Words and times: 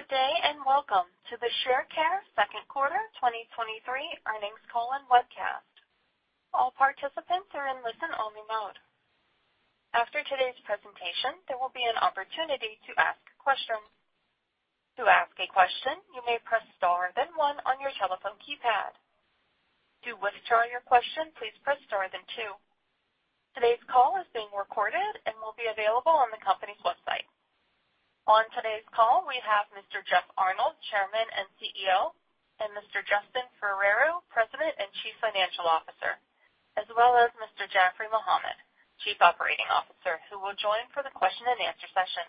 Good 0.00 0.16
day, 0.16 0.32
and 0.48 0.64
welcome 0.64 1.04
to 1.28 1.36
the 1.44 1.52
Sharecare 1.60 2.24
second 2.32 2.64
quarter 2.72 2.96
2023 3.20 3.84
earnings 4.32 4.64
call 4.72 4.96
and 4.96 5.04
webcast. 5.12 5.68
All 6.56 6.72
participants 6.72 7.52
are 7.52 7.68
in 7.68 7.84
listen-only 7.84 8.40
mode. 8.48 8.80
After 9.92 10.24
today's 10.24 10.56
presentation, 10.64 11.36
there 11.52 11.60
will 11.60 11.68
be 11.76 11.84
an 11.84 12.00
opportunity 12.00 12.80
to 12.88 12.96
ask 12.96 13.20
questions. 13.44 13.84
To 14.96 15.04
ask 15.04 15.36
a 15.36 15.52
question, 15.52 16.00
you 16.16 16.24
may 16.24 16.40
press 16.48 16.64
star 16.80 17.12
then 17.12 17.28
one 17.36 17.60
on 17.68 17.76
your 17.84 17.92
telephone 18.00 18.40
keypad. 18.40 18.96
To 20.08 20.16
withdraw 20.16 20.64
your 20.64 20.80
question, 20.88 21.28
please 21.36 21.52
press 21.60 21.76
star 21.84 22.08
then 22.08 22.24
two. 22.40 22.56
Today's 23.52 23.84
call 23.92 24.16
is 24.16 24.32
being 24.32 24.48
recorded 24.56 25.12
and 25.28 25.36
will 25.44 25.60
be 25.60 25.68
available 25.68 26.16
on 26.16 26.32
the 26.32 26.40
company's 26.40 26.80
website. 26.88 27.28
On 28.30 28.46
today's 28.54 28.86
call, 28.94 29.26
we 29.26 29.42
have 29.42 29.66
Mr. 29.74 30.06
Jeff 30.06 30.22
Arnold, 30.38 30.78
Chairman 30.86 31.26
and 31.34 31.50
CEO, 31.58 32.14
and 32.62 32.70
Mr. 32.78 33.02
Justin 33.02 33.42
Ferrero, 33.58 34.22
President 34.30 34.70
and 34.78 34.86
Chief 35.02 35.18
Financial 35.18 35.66
Officer, 35.66 36.14
as 36.78 36.86
well 36.94 37.18
as 37.18 37.34
Mr. 37.42 37.66
Jaffry 37.66 38.06
Mohammed, 38.06 38.54
Chief 39.02 39.18
Operating 39.18 39.66
Officer, 39.66 40.22
who 40.30 40.38
will 40.38 40.54
join 40.62 40.78
for 40.94 41.02
the 41.02 41.10
question 41.10 41.42
and 41.50 41.58
answer 41.58 41.90
session. 41.90 42.22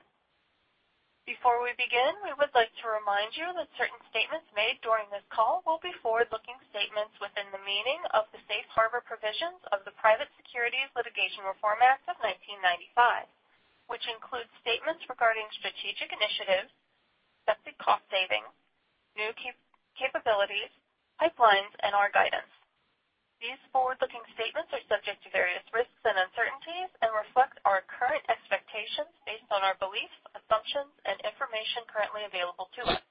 Before 1.29 1.61
we 1.61 1.77
begin, 1.77 2.17
we 2.25 2.33
would 2.33 2.49
like 2.57 2.73
to 2.81 2.89
remind 2.89 3.37
you 3.37 3.45
that 3.53 3.69
certain 3.77 4.01
statements 4.09 4.49
made 4.57 4.81
during 4.81 5.05
this 5.13 5.29
call 5.29 5.61
will 5.69 5.85
be 5.85 5.93
forward-looking 6.01 6.57
statements 6.73 7.13
within 7.21 7.45
the 7.53 7.61
meaning 7.61 8.01
of 8.17 8.25
the 8.33 8.41
Safe 8.49 8.65
Harbor 8.73 9.05
Provisions 9.05 9.61
of 9.69 9.85
the 9.85 9.93
Private 10.01 10.33
Securities 10.33 10.89
Litigation 10.97 11.45
Reform 11.45 11.77
Act 11.85 12.09
of 12.09 12.17
1995, 12.25 13.29
which 13.91 14.07
includes 14.07 14.49
statements 14.63 15.03
regarding 15.11 15.45
strategic 15.59 16.09
initiatives, 16.15 16.71
expected 17.43 17.75
cost 17.83 18.07
savings, 18.07 18.49
new 19.19 19.29
capabilities, 19.99 20.71
pipelines, 21.19 21.75
and 21.83 21.91
our 21.91 22.07
guidance. 22.15 22.47
These 23.43 23.59
forward-looking 23.73 24.21
statements 24.37 24.69
are 24.71 24.85
subject 24.85 25.19
to 25.25 25.33
various 25.33 25.65
risks 25.73 26.01
and 26.05 26.13
uncertainties 26.15 26.93
and 27.01 27.09
reflect 27.11 27.57
our 27.65 27.81
current 27.89 28.21
expectations 28.29 29.11
based 29.25 29.49
on 29.49 29.65
our 29.65 29.73
beliefs, 29.81 30.13
assumptions, 30.37 30.93
and 31.09 31.17
information 31.25 31.83
currently 31.89 32.23
available 32.23 32.69
to 32.77 32.81
us. 32.85 33.03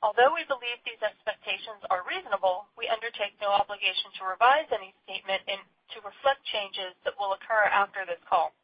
Although 0.00 0.32
we 0.32 0.46
believe 0.48 0.78
these 0.86 1.02
expectations 1.02 1.82
are 1.90 2.06
reasonable, 2.08 2.70
we 2.78 2.88
undertake 2.88 3.36
no 3.42 3.52
obligation 3.52 4.14
to 4.16 4.30
revise 4.30 4.70
any 4.72 4.94
statement 5.04 5.42
to 5.92 5.98
reflect 6.06 6.40
changes 6.54 6.94
that 7.04 7.18
will 7.18 7.34
occur 7.34 7.66
after 7.68 8.06
this 8.06 8.22
call. 8.30 8.54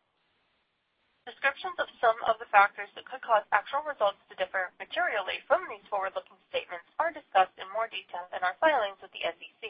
Descriptions 1.56 1.88
of 1.88 2.00
some 2.04 2.20
of 2.28 2.36
the 2.36 2.52
factors 2.52 2.92
that 2.92 3.08
could 3.08 3.24
cause 3.24 3.40
actual 3.48 3.80
results 3.88 4.20
to 4.28 4.36
differ 4.36 4.76
materially 4.76 5.40
from 5.48 5.64
these 5.72 5.80
forward-looking 5.88 6.36
statements 6.52 6.84
are 7.00 7.08
discussed 7.08 7.56
in 7.56 7.64
more 7.72 7.88
detail 7.88 8.28
in 8.36 8.44
our 8.44 8.52
filings 8.60 9.00
with 9.00 9.08
the 9.16 9.24
SEC, 9.24 9.64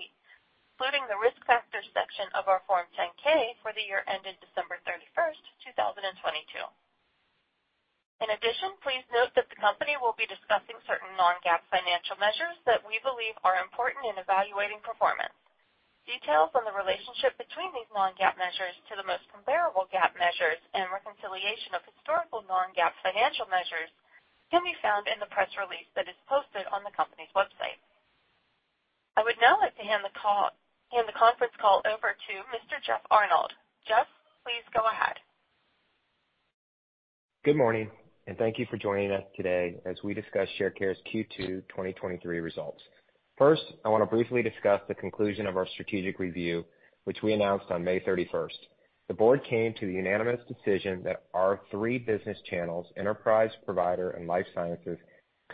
including 0.75 1.07
the 1.07 1.15
Risk 1.23 1.39
Factors 1.47 1.87
section 1.95 2.27
of 2.35 2.51
our 2.51 2.59
Form 2.67 2.91
10-K 2.99 3.63
for 3.63 3.71
the 3.71 3.87
year 3.87 4.03
ended 4.11 4.35
December 4.43 4.83
31st, 4.83 5.39
2022. 5.79 6.59
In 8.27 8.35
addition, 8.35 8.75
please 8.83 9.07
note 9.15 9.31
that 9.39 9.47
the 9.47 9.63
company 9.63 9.95
will 9.95 10.19
be 10.19 10.27
discussing 10.27 10.83
certain 10.91 11.15
non-GAAP 11.15 11.71
financial 11.71 12.19
measures 12.19 12.59
that 12.67 12.83
we 12.83 12.99
believe 13.07 13.39
are 13.47 13.63
important 13.63 14.11
in 14.11 14.19
evaluating 14.19 14.83
performance. 14.83 15.39
Details 16.03 16.51
on 16.59 16.67
the 16.67 16.75
relationship 16.75 17.39
between 17.39 17.71
these 17.79 17.91
non-GAAP 17.95 18.35
measures 18.43 18.75
to 18.91 18.99
the 18.99 19.07
most 19.07 19.23
comparable 19.47 19.87
GAAP 19.95 20.11
measures 20.19 20.59
and 20.75 20.91
reconciliation 20.91 21.79
of 21.79 21.87
historical 21.87 22.43
non-GAAP 22.51 22.91
financial 23.07 23.47
measures 23.47 23.95
can 24.51 24.59
be 24.67 24.75
found 24.83 25.07
in 25.07 25.23
the 25.23 25.31
press 25.31 25.47
release 25.55 25.87
that 25.95 26.11
is 26.11 26.19
posted 26.27 26.67
on 26.75 26.83
the 26.83 26.91
company's 26.99 27.31
website. 27.39 27.79
I 29.15 29.23
would 29.23 29.39
now 29.39 29.55
like 29.63 29.79
to 29.79 29.87
hand 29.87 30.03
the 30.03 30.11
conference 30.19 31.55
call 31.63 31.79
over 31.87 32.11
to 32.11 32.35
Mr. 32.51 32.83
Jeff 32.83 33.07
Arnold. 33.15 33.55
Jeff, 33.87 34.11
please 34.43 34.67
go 34.75 34.83
ahead. 34.83 35.15
Good 37.47 37.57
morning, 37.57 37.87
and 38.27 38.37
thank 38.37 38.59
you 38.59 38.67
for 38.67 38.77
joining 38.77 39.15
us 39.15 39.23
today 39.39 39.79
as 39.87 39.95
we 40.03 40.11
discuss 40.13 40.51
Sharecare's 40.59 40.99
Q2 41.07 41.71
2023 41.71 42.43
results. 42.43 42.83
First, 43.39 43.63
I 43.85 43.91
want 43.91 44.03
to 44.03 44.11
briefly 44.11 44.43
discuss 44.43 44.81
the 44.89 44.95
conclusion 44.99 45.47
of 45.47 45.57
our 45.57 45.67
strategic 45.71 46.19
review, 46.19 46.65
which 47.05 47.23
we 47.23 47.33
announced 47.33 47.71
on 47.71 47.85
May 47.85 48.01
31st. 48.01 48.59
The 49.09 49.15
board 49.15 49.45
came 49.45 49.73
to 49.75 49.87
the 49.87 49.93
unanimous 49.93 50.41
decision 50.49 51.03
that 51.05 51.23
our 51.33 51.61
three 51.71 51.99
business 51.99 52.39
channels, 52.51 52.87
enterprise, 52.97 53.51
provider, 53.65 54.11
and 54.11 54.27
life 54.27 54.47
sciences, 54.55 54.99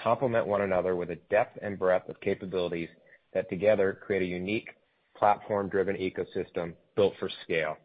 complement 0.03 0.47
one 0.47 0.63
another 0.63 0.97
with 0.97 1.11
a 1.11 1.17
depth 1.31 1.59
and 1.61 1.79
breadth 1.79 2.09
of 2.09 2.21
capabilities 2.21 2.89
that 3.35 3.51
together 3.51 3.99
create 4.07 4.23
a 4.23 4.27
unique 4.27 4.69
platform-driven 5.17 5.97
ecosystem 5.97 6.73
built 6.97 7.15
for 7.19 7.29
scale. 7.45 7.77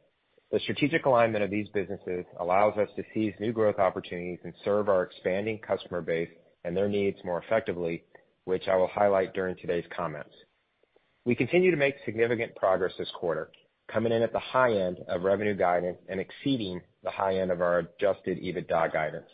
The 0.51 0.59
strategic 0.59 1.05
alignment 1.05 1.43
of 1.43 1.51
these 1.51 1.67
businesses 1.73 2.25
allows 2.39 2.77
us 2.77 2.87
to 2.95 3.03
seize 3.13 3.33
new 3.39 3.51
growth 3.51 3.79
opportunities 3.79 4.39
and 4.45 4.53
serve 4.63 4.87
our 4.87 5.03
expanding 5.03 5.59
customer 5.59 6.01
base 6.01 6.29
and 6.63 6.75
their 6.75 6.87
needs 6.87 7.17
more 7.25 7.41
effectively, 7.41 8.03
which 8.45 8.69
I 8.69 8.77
will 8.77 8.87
highlight 8.87 9.33
during 9.33 9.57
today's 9.57 9.85
comments. 9.95 10.33
We 11.25 11.35
continue 11.35 11.71
to 11.71 11.77
make 11.77 11.95
significant 12.05 12.55
progress 12.55 12.93
this 12.97 13.11
quarter, 13.19 13.49
coming 13.91 14.11
in 14.11 14.21
at 14.21 14.33
the 14.33 14.39
high 14.39 14.73
end 14.73 14.97
of 15.07 15.23
revenue 15.23 15.55
guidance 15.55 15.97
and 16.09 16.19
exceeding 16.19 16.81
the 17.03 17.11
high 17.11 17.37
end 17.37 17.51
of 17.51 17.61
our 17.61 17.79
adjusted 17.79 18.37
EBITDA 18.39 18.91
guidance, 18.91 19.27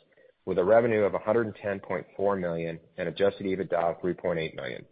with 0.46 0.58
a 0.58 0.64
revenue 0.64 1.02
of 1.04 1.14
$110.4 1.14 2.40
million 2.40 2.80
and 2.98 3.10
adjusted 3.10 3.46
EBITDA 3.46 3.74
of 3.74 4.02
$3.8 4.02 4.56
million. 4.56 4.86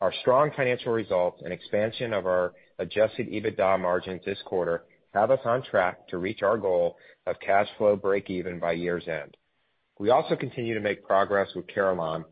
Our 0.00 0.12
strong 0.20 0.50
financial 0.56 0.92
results 0.92 1.40
and 1.44 1.52
expansion 1.52 2.12
of 2.12 2.26
our 2.26 2.52
adjusted 2.78 3.28
EBITDA 3.28 3.80
margins 3.80 4.22
this 4.24 4.38
quarter 4.44 4.84
have 5.14 5.30
us 5.30 5.40
on 5.44 5.62
track 5.62 6.08
to 6.08 6.18
reach 6.18 6.42
our 6.42 6.58
goal 6.58 6.96
of 7.26 7.36
cash 7.40 7.68
flow 7.78 7.96
breakeven 7.96 8.60
by 8.60 8.72
year's 8.72 9.06
end. 9.08 9.36
We 9.98 10.10
also 10.10 10.34
continue 10.34 10.74
to 10.74 10.80
make 10.80 11.06
progress 11.06 11.48
with 11.54 11.68
Carelon 11.68 12.24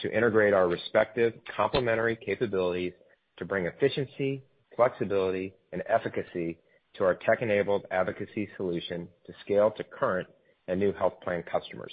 to 0.00 0.14
integrate 0.14 0.52
our 0.52 0.68
respective 0.68 1.32
complementary 1.56 2.14
capabilities 2.16 2.92
to 3.38 3.46
bring 3.46 3.66
efficiency, 3.66 4.42
flexibility, 4.76 5.54
and 5.72 5.82
efficacy 5.88 6.58
to 6.94 7.04
our 7.04 7.14
tech-enabled 7.14 7.86
advocacy 7.90 8.48
solution 8.56 9.08
to 9.26 9.32
scale 9.44 9.70
to 9.72 9.84
current 9.84 10.28
and 10.68 10.78
new 10.80 10.92
health 10.92 11.14
plan 11.22 11.42
customers. 11.50 11.92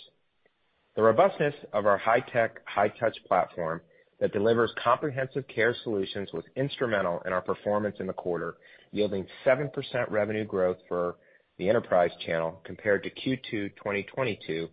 The 0.96 1.02
robustness 1.02 1.56
of 1.74 1.86
our 1.86 1.98
high-tech, 1.98 2.60
high-touch 2.66 3.18
platform 3.28 3.82
that 4.20 4.32
delivers 4.32 4.72
comprehensive 4.82 5.48
care 5.48 5.76
solutions 5.84 6.30
was 6.34 6.44
instrumental 6.56 7.22
in 7.26 7.34
our 7.34 7.42
performance 7.42 7.98
in 8.00 8.08
the 8.08 8.14
quarter, 8.14 8.56
yielding 8.92 9.26
7% 9.46 9.70
revenue 10.10 10.46
growth 10.46 10.78
for 10.88 11.16
the 11.58 11.68
enterprise 11.68 12.12
channel 12.26 12.62
compared 12.64 13.04
to 13.04 13.10
Q2 13.10 13.76
2022, 13.76 14.70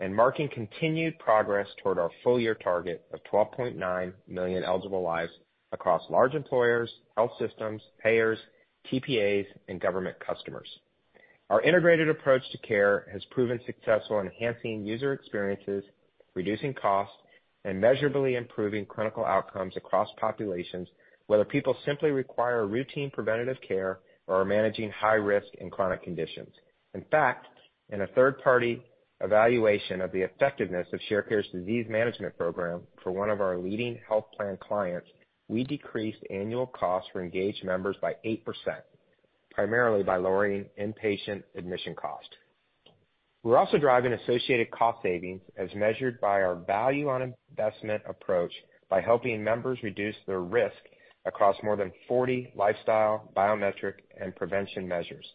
and 0.00 0.14
marking 0.14 0.48
continued 0.48 1.18
progress 1.18 1.68
toward 1.82 1.98
our 1.98 2.10
full 2.22 2.40
year 2.40 2.54
target 2.54 3.04
of 3.12 3.20
12.9 3.32 4.12
million 4.28 4.64
eligible 4.64 5.02
lives 5.02 5.32
across 5.72 6.02
large 6.10 6.34
employers, 6.34 6.90
health 7.16 7.32
systems, 7.38 7.82
payers, 8.02 8.38
TPAs, 8.90 9.46
and 9.68 9.80
government 9.80 10.16
customers. 10.24 10.68
Our 11.50 11.60
integrated 11.62 12.08
approach 12.08 12.42
to 12.52 12.58
care 12.58 13.06
has 13.12 13.24
proven 13.30 13.60
successful 13.66 14.20
in 14.20 14.26
enhancing 14.28 14.86
user 14.86 15.12
experiences, 15.12 15.84
reducing 16.34 16.74
costs, 16.74 17.14
and 17.64 17.80
measurably 17.80 18.36
improving 18.36 18.86
clinical 18.86 19.24
outcomes 19.24 19.76
across 19.76 20.08
populations, 20.18 20.88
whether 21.26 21.44
people 21.44 21.76
simply 21.84 22.10
require 22.10 22.66
routine 22.66 23.10
preventative 23.10 23.58
care 23.66 24.00
or 24.26 24.40
are 24.40 24.44
managing 24.44 24.90
high 24.90 25.14
risk 25.14 25.46
and 25.60 25.70
chronic 25.70 26.02
conditions. 26.02 26.52
In 26.94 27.04
fact, 27.10 27.46
in 27.90 28.00
a 28.00 28.06
third-party 28.08 28.82
evaluation 29.20 30.00
of 30.00 30.10
the 30.12 30.22
effectiveness 30.22 30.86
of 30.92 31.00
Sharecare's 31.08 31.46
disease 31.52 31.86
management 31.88 32.36
program 32.36 32.82
for 33.02 33.12
one 33.12 33.30
of 33.30 33.40
our 33.40 33.58
leading 33.58 33.98
health 34.08 34.26
plan 34.36 34.58
clients, 34.60 35.06
we 35.52 35.64
decreased 35.64 36.24
annual 36.30 36.66
costs 36.66 37.10
for 37.12 37.22
engaged 37.22 37.62
members 37.62 37.96
by 38.00 38.14
8%, 38.24 38.40
primarily 39.50 40.02
by 40.02 40.16
lowering 40.16 40.64
inpatient 40.80 41.42
admission 41.54 41.94
cost. 41.94 42.28
We're 43.42 43.58
also 43.58 43.76
driving 43.76 44.14
associated 44.14 44.70
cost 44.70 45.02
savings 45.02 45.42
as 45.58 45.68
measured 45.74 46.20
by 46.20 46.40
our 46.40 46.54
value 46.54 47.10
on 47.10 47.34
investment 47.50 48.02
approach 48.08 48.52
by 48.88 49.02
helping 49.02 49.44
members 49.44 49.78
reduce 49.82 50.16
their 50.26 50.40
risk 50.40 50.76
across 51.26 51.56
more 51.62 51.76
than 51.76 51.92
40 52.08 52.52
lifestyle, 52.56 53.30
biometric, 53.36 53.94
and 54.18 54.34
prevention 54.34 54.88
measures. 54.88 55.26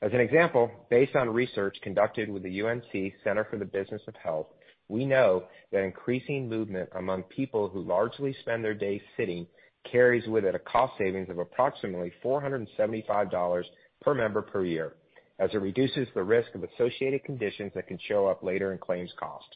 As 0.00 0.12
an 0.12 0.20
example, 0.20 0.70
based 0.90 1.16
on 1.16 1.28
research 1.28 1.76
conducted 1.82 2.30
with 2.30 2.42
the 2.44 2.62
UNC 2.62 3.12
Center 3.22 3.46
for 3.50 3.58
the 3.58 3.64
Business 3.64 4.02
of 4.08 4.14
Health, 4.16 4.46
we 4.88 5.04
know 5.04 5.44
that 5.72 5.84
increasing 5.84 6.48
movement 6.48 6.88
among 6.94 7.22
people 7.24 7.68
who 7.68 7.82
largely 7.82 8.34
spend 8.40 8.64
their 8.64 8.74
days 8.74 9.00
sitting 9.16 9.46
carries 9.90 10.26
with 10.28 10.44
it 10.44 10.54
a 10.54 10.58
cost 10.58 10.94
savings 10.98 11.28
of 11.30 11.38
approximately 11.38 12.12
$475 12.24 13.64
per 14.00 14.14
member 14.14 14.42
per 14.42 14.64
year, 14.64 14.94
as 15.38 15.50
it 15.52 15.58
reduces 15.58 16.08
the 16.14 16.22
risk 16.22 16.54
of 16.54 16.64
associated 16.64 17.24
conditions 17.24 17.72
that 17.74 17.86
can 17.86 17.98
show 18.08 18.26
up 18.26 18.42
later 18.42 18.72
in 18.72 18.78
claims 18.78 19.12
cost. 19.18 19.46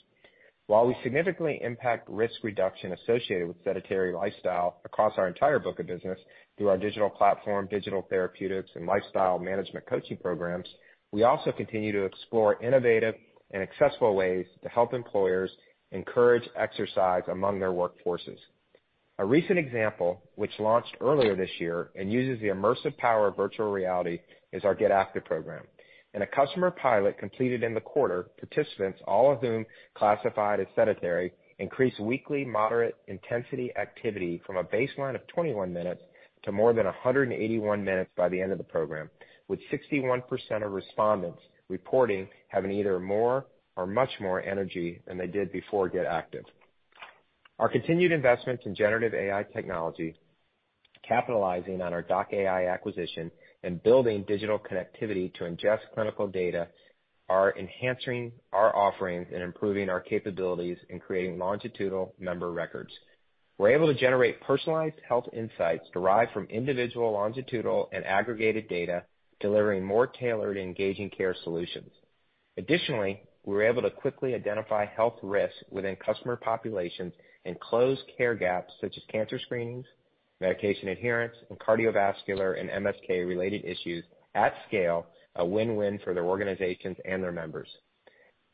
While 0.67 0.87
we 0.87 0.95
significantly 1.03 1.59
impact 1.63 2.11
risk 2.11 2.35
reduction 2.43 2.93
associated 2.93 3.49
with 3.49 3.57
sedentary 3.65 4.13
lifestyle 4.13 4.81
across 4.85 5.15
our 5.17 5.27
entire 5.27 5.59
book 5.59 5.81
of 5.81 5.87
business 5.87 6.19
through 6.59 6.69
our 6.69 6.77
digital 6.77 7.09
platform, 7.09 7.69
digital 7.71 8.07
therapeutics, 8.11 8.71
and 8.75 8.85
lifestyle 8.85 9.39
management 9.39 9.87
coaching 9.87 10.19
programs, 10.19 10.69
we 11.11 11.23
also 11.23 11.53
continue 11.53 11.93
to 11.93 12.05
explore 12.05 12.63
innovative 12.63 13.15
and 13.53 13.63
accessible 13.63 14.15
ways 14.15 14.47
to 14.63 14.69
help 14.69 14.93
employers 14.93 15.51
encourage 15.93 16.49
exercise 16.57 17.23
among 17.31 17.59
their 17.59 17.73
workforces. 17.73 18.39
A 19.19 19.25
recent 19.25 19.59
example, 19.59 20.23
which 20.37 20.53
launched 20.61 20.97
earlier 21.01 21.35
this 21.35 21.51
year 21.59 21.91
and 21.97 22.13
uses 22.13 22.41
the 22.41 22.49
immersive 22.49 22.97
power 22.99 23.29
of 23.29 23.37
virtual 23.37 23.71
reality, 23.71 24.21
is 24.53 24.65
our 24.65 24.75
Get 24.75 24.93
Active 24.93 25.25
program. 25.25 25.65
In 26.15 26.23
a 26.23 26.27
customer 26.27 26.71
pilot 26.71 27.19
completed 27.19 27.63
in 27.63 27.75
the 27.75 27.81
quarter, 27.81 28.29
participants, 28.39 29.01
all 29.07 29.33
of 29.33 29.41
whom 29.41 29.67
classified 29.95 30.61
as 30.61 30.67
sedentary, 30.75 31.33
increased 31.59 32.01
weekly 32.01 32.45
moderate 32.45 32.97
intensity 33.09 33.73
activity 33.77 34.41
from 34.47 34.57
a 34.57 34.65
baseline 34.65 35.15
of 35.15 35.27
21 35.27 35.73
minutes 35.73 36.03
to 36.45 36.53
more 36.53 36.73
than 36.73 36.87
181 36.87 37.85
minutes 37.85 38.11
by 38.17 38.29
the 38.29 38.41
end 38.41 38.53
of 38.53 38.59
the 38.59 38.65
program, 38.65 39.11
with 39.49 39.59
61% 39.73 40.23
of 40.65 40.73
respondents 40.73 41.41
reporting 41.69 42.29
having 42.49 42.71
either 42.73 42.99
more 42.99 43.47
or 43.77 43.87
much 43.87 44.11
more 44.21 44.43
energy 44.43 45.01
than 45.07 45.19
they 45.19 45.27
did 45.27 45.53
before 45.53 45.89
Get 45.89 46.07
Active. 46.07 46.45
Our 47.59 47.69
continued 47.69 48.13
investments 48.13 48.65
in 48.67 48.75
generative 48.75 49.15
AI 49.15 49.45
technology, 49.53 50.17
capitalizing 51.07 51.81
on 51.83 51.93
our 51.93 52.03
doc.ai 52.03 52.67
acquisition 52.67 53.31
and 53.63 53.83
building 53.83 54.25
digital 54.29 54.59
connectivity 54.59 55.33
to 55.35 55.45
ingest 55.45 55.81
clinical 55.95 56.27
data, 56.27 56.69
are 57.29 57.55
enhancing 57.59 58.33
our 58.53 58.75
offerings 58.75 59.27
and 59.33 59.43
improving 59.43 59.91
our 59.91 60.01
capabilities 60.01 60.79
in 60.89 60.99
creating 60.99 61.39
longitudinal 61.39 62.15
member 62.19 62.51
records. 62.53 62.91
We're 63.59 63.71
able 63.73 63.93
to 63.93 64.01
generate 64.01 64.41
personalized 64.41 64.95
health 65.07 65.27
insights 65.33 65.85
derived 65.93 66.33
from 66.33 66.47
individual, 66.47 67.13
longitudinal, 67.13 67.91
and 67.93 68.05
aggregated 68.05 68.69
data, 68.69 69.05
delivering 69.41 69.85
more 69.85 70.07
tailored 70.07 70.57
and 70.57 70.67
engaging 70.67 71.11
care 71.11 71.35
solutions. 71.45 71.91
Additionally, 72.57 73.23
we're 73.45 73.63
able 73.63 73.83
to 73.83 73.91
quickly 73.91 74.35
identify 74.35 74.85
health 74.85 75.19
risks 75.23 75.57
within 75.71 75.97
customer 75.97 76.37
populations 76.37 77.13
and 77.45 77.59
close 77.61 77.99
care 78.17 78.35
gaps 78.35 78.73
such 78.81 78.97
as 78.97 79.03
cancer 79.11 79.39
screenings, 79.39 79.87
medication 80.41 80.89
adherence, 80.89 81.35
and 81.51 81.59
cardiovascular 81.59 82.61
and 82.61 82.69
MSK-related 82.71 83.65
issues 83.65 84.05
at 84.35 84.55
scale, 84.67 85.07
a 85.37 85.45
win-win 85.45 85.99
for 86.05 86.15
their 86.15 86.25
organizations 86.25 86.97
and 87.05 87.23
their 87.23 87.33
members. 87.33 87.69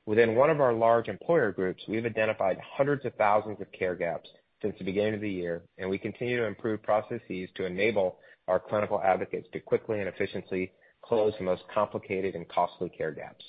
Within 0.07 0.35
one 0.35 0.51
of 0.51 0.61
our 0.61 0.75
large 0.75 1.09
employer 1.09 1.51
groups, 1.51 1.83
we've 1.89 2.05
identified 2.05 2.59
hundreds 2.77 3.05
of 3.07 3.15
thousands 3.15 3.61
of 3.61 3.73
care 3.73 3.95
gaps 3.95 4.29
since 4.61 4.75
the 4.79 4.85
beginning 4.85 5.15
of 5.15 5.21
the 5.21 5.31
year, 5.31 5.63
and 5.79 5.89
we 5.89 5.99
continue 5.99 6.37
to 6.37 6.47
improve 6.47 6.83
processes 6.83 7.49
to 7.55 7.65
enable 7.65 8.19
our 8.49 8.61
clinical 8.61 9.01
advocates 9.03 9.49
to 9.53 9.61
quickly 9.61 10.01
and 10.01 10.09
efficiently 10.09 10.73
close 11.03 11.33
the 11.39 11.45
most 11.45 11.63
complicated 11.73 12.35
and 12.35 12.49
costly 12.49 12.89
care 12.89 13.13
gaps. 13.13 13.45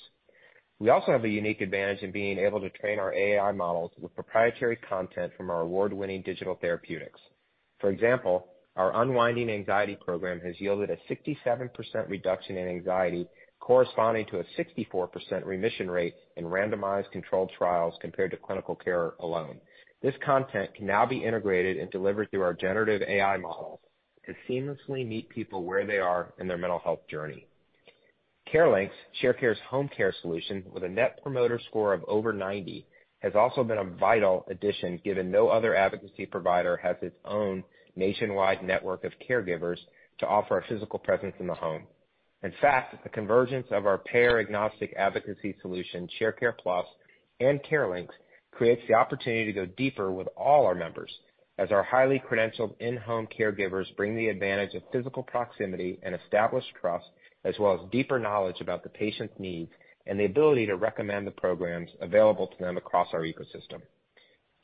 We 0.78 0.90
also 0.90 1.12
have 1.12 1.24
a 1.24 1.28
unique 1.28 1.62
advantage 1.62 2.02
in 2.02 2.12
being 2.12 2.38
able 2.38 2.60
to 2.60 2.68
train 2.70 2.98
our 2.98 3.12
AI 3.14 3.50
models 3.52 3.92
with 3.98 4.14
proprietary 4.14 4.76
content 4.76 5.32
from 5.36 5.48
our 5.50 5.62
award-winning 5.62 6.22
digital 6.22 6.58
therapeutics. 6.60 7.20
For 7.80 7.90
example, 7.90 8.48
our 8.76 9.02
Unwinding 9.02 9.48
Anxiety 9.48 9.96
program 9.96 10.38
has 10.40 10.60
yielded 10.60 10.90
a 10.90 10.98
67% 11.10 11.70
reduction 12.08 12.58
in 12.58 12.68
anxiety, 12.68 13.26
corresponding 13.58 14.26
to 14.26 14.40
a 14.40 14.44
64% 14.58 15.46
remission 15.46 15.90
rate 15.90 16.14
in 16.36 16.44
randomized 16.44 17.10
controlled 17.10 17.50
trials 17.56 17.94
compared 18.02 18.30
to 18.32 18.36
clinical 18.36 18.74
care 18.74 19.14
alone. 19.20 19.58
This 20.02 20.14
content 20.22 20.74
can 20.74 20.86
now 20.86 21.06
be 21.06 21.24
integrated 21.24 21.78
and 21.78 21.90
delivered 21.90 22.30
through 22.30 22.42
our 22.42 22.52
generative 22.52 23.00
AI 23.08 23.38
models 23.38 23.80
to 24.26 24.34
seamlessly 24.48 25.06
meet 25.06 25.28
people 25.28 25.64
where 25.64 25.86
they 25.86 25.98
are 25.98 26.32
in 26.38 26.48
their 26.48 26.58
mental 26.58 26.78
health 26.78 27.00
journey. 27.08 27.46
CareLinx, 28.52 28.90
Sharecare's 29.20 29.58
home 29.68 29.88
care 29.88 30.14
solution 30.22 30.64
with 30.72 30.84
a 30.84 30.88
Net 30.88 31.20
Promoter 31.22 31.60
Score 31.68 31.92
of 31.92 32.04
over 32.06 32.32
90, 32.32 32.86
has 33.20 33.34
also 33.34 33.64
been 33.64 33.78
a 33.78 33.84
vital 33.84 34.44
addition, 34.48 35.00
given 35.04 35.30
no 35.30 35.48
other 35.48 35.74
advocacy 35.74 36.26
provider 36.26 36.76
has 36.76 36.96
its 37.02 37.16
own 37.24 37.64
nationwide 37.96 38.62
network 38.62 39.04
of 39.04 39.12
caregivers 39.28 39.78
to 40.18 40.26
offer 40.26 40.58
a 40.58 40.66
physical 40.68 40.98
presence 40.98 41.34
in 41.40 41.46
the 41.46 41.54
home. 41.54 41.82
In 42.42 42.52
fact, 42.60 43.02
the 43.02 43.08
convergence 43.08 43.66
of 43.70 43.86
our 43.86 43.98
payer-agnostic 43.98 44.94
advocacy 44.96 45.56
solution, 45.62 46.08
Sharecare 46.20 46.56
Plus 46.56 46.86
and 47.40 47.60
CareLinx, 47.62 48.08
creates 48.52 48.82
the 48.86 48.94
opportunity 48.94 49.46
to 49.46 49.52
go 49.52 49.66
deeper 49.66 50.12
with 50.12 50.28
all 50.36 50.66
our 50.66 50.74
members, 50.74 51.10
as 51.58 51.72
our 51.72 51.82
highly 51.82 52.22
credentialed 52.30 52.74
in-home 52.80 53.26
caregivers 53.38 53.94
bring 53.96 54.14
the 54.14 54.28
advantage 54.28 54.74
of 54.74 54.82
physical 54.92 55.22
proximity 55.22 55.98
and 56.02 56.14
established 56.14 56.68
trust, 56.80 57.06
as 57.44 57.54
well 57.58 57.74
as 57.74 57.90
deeper 57.90 58.18
knowledge 58.18 58.60
about 58.60 58.82
the 58.82 58.88
patient's 58.90 59.34
needs 59.38 59.70
and 60.06 60.20
the 60.20 60.24
ability 60.24 60.66
to 60.66 60.76
recommend 60.76 61.26
the 61.26 61.32
programs 61.32 61.90
available 62.00 62.46
to 62.46 62.58
them 62.58 62.76
across 62.76 63.08
our 63.12 63.22
ecosystem. 63.22 63.80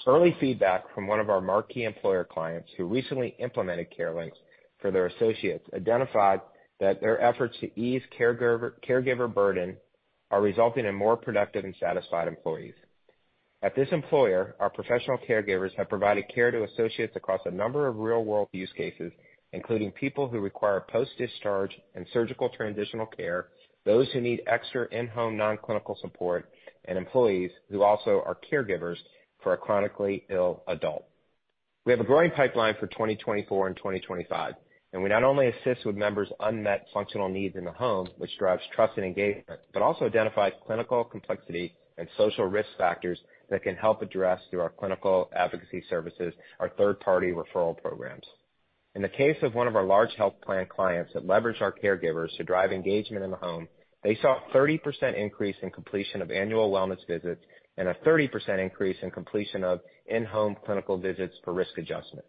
Early 0.06 0.36
feedback 0.40 0.92
from 0.94 1.06
one 1.06 1.20
of 1.20 1.30
our 1.30 1.40
marquee 1.40 1.84
employer 1.84 2.24
clients, 2.24 2.68
who 2.76 2.86
recently 2.86 3.36
implemented 3.38 3.86
CareLinx 3.96 4.32
for 4.80 4.90
their 4.90 5.06
associates, 5.06 5.68
identified 5.74 6.40
that 6.80 7.00
their 7.00 7.20
efforts 7.20 7.56
to 7.60 7.80
ease 7.80 8.02
caregiver 8.18 9.32
burden 9.32 9.76
are 10.32 10.42
resulting 10.42 10.86
in 10.86 10.94
more 10.94 11.16
productive 11.16 11.64
and 11.64 11.74
satisfied 11.78 12.26
employees. 12.26 12.74
At 13.62 13.76
this 13.76 13.88
employer, 13.92 14.56
our 14.58 14.70
professional 14.70 15.18
caregivers 15.18 15.72
have 15.76 15.88
provided 15.88 16.24
care 16.34 16.50
to 16.50 16.64
associates 16.64 17.14
across 17.14 17.40
a 17.44 17.50
number 17.50 17.86
of 17.86 17.98
real-world 17.98 18.48
use 18.52 18.72
cases, 18.76 19.12
including 19.52 19.92
people 19.92 20.28
who 20.28 20.40
require 20.40 20.84
post-discharge 20.90 21.70
and 21.94 22.04
surgical 22.12 22.48
transitional 22.48 23.06
care, 23.06 23.48
those 23.84 24.10
who 24.12 24.20
need 24.20 24.42
extra 24.48 24.88
in-home 24.90 25.36
non-clinical 25.36 25.96
support, 26.00 26.50
and 26.86 26.98
employees 26.98 27.52
who 27.70 27.82
also 27.82 28.22
are 28.26 28.36
caregivers 28.52 28.96
for 29.44 29.52
a 29.52 29.58
chronically 29.58 30.24
ill 30.28 30.64
adult. 30.66 31.04
We 31.84 31.92
have 31.92 32.00
a 32.00 32.04
growing 32.04 32.32
pipeline 32.32 32.74
for 32.80 32.88
2024 32.88 33.68
and 33.68 33.76
2025, 33.76 34.54
and 34.92 35.02
we 35.04 35.08
not 35.08 35.22
only 35.22 35.48
assist 35.48 35.86
with 35.86 35.96
members' 35.96 36.32
unmet 36.40 36.86
functional 36.92 37.28
needs 37.28 37.54
in 37.54 37.64
the 37.64 37.72
home, 37.72 38.08
which 38.18 38.36
drives 38.38 38.62
trust 38.74 38.94
and 38.96 39.06
engagement, 39.06 39.60
but 39.72 39.82
also 39.82 40.06
identify 40.06 40.50
clinical 40.50 41.04
complexity 41.04 41.74
and 41.98 42.08
social 42.16 42.46
risk 42.46 42.68
factors 42.76 43.18
that 43.50 43.62
can 43.62 43.76
help 43.76 44.02
address 44.02 44.40
through 44.50 44.60
our 44.60 44.70
clinical 44.70 45.30
advocacy 45.36 45.84
services, 45.90 46.34
our 46.60 46.70
third-party 46.70 47.32
referral 47.32 47.80
programs. 47.80 48.26
In 48.94 49.02
the 49.02 49.08
case 49.08 49.38
of 49.42 49.54
one 49.54 49.68
of 49.68 49.76
our 49.76 49.84
large 49.84 50.14
health 50.16 50.34
plan 50.44 50.66
clients 50.66 51.12
that 51.14 51.26
leveraged 51.26 51.62
our 51.62 51.72
caregivers 51.72 52.36
to 52.36 52.44
drive 52.44 52.72
engagement 52.72 53.24
in 53.24 53.30
the 53.30 53.36
home, 53.38 53.68
they 54.04 54.16
saw 54.16 54.36
a 54.36 54.56
30% 54.56 55.16
increase 55.16 55.56
in 55.62 55.70
completion 55.70 56.22
of 56.22 56.30
annual 56.30 56.70
wellness 56.70 57.06
visits 57.06 57.42
and 57.78 57.88
a 57.88 57.94
30% 58.06 58.58
increase 58.58 58.96
in 59.02 59.10
completion 59.10 59.64
of 59.64 59.80
in-home 60.06 60.56
clinical 60.66 60.98
visits 60.98 61.34
for 61.44 61.54
risk 61.54 61.78
adjustment. 61.78 62.26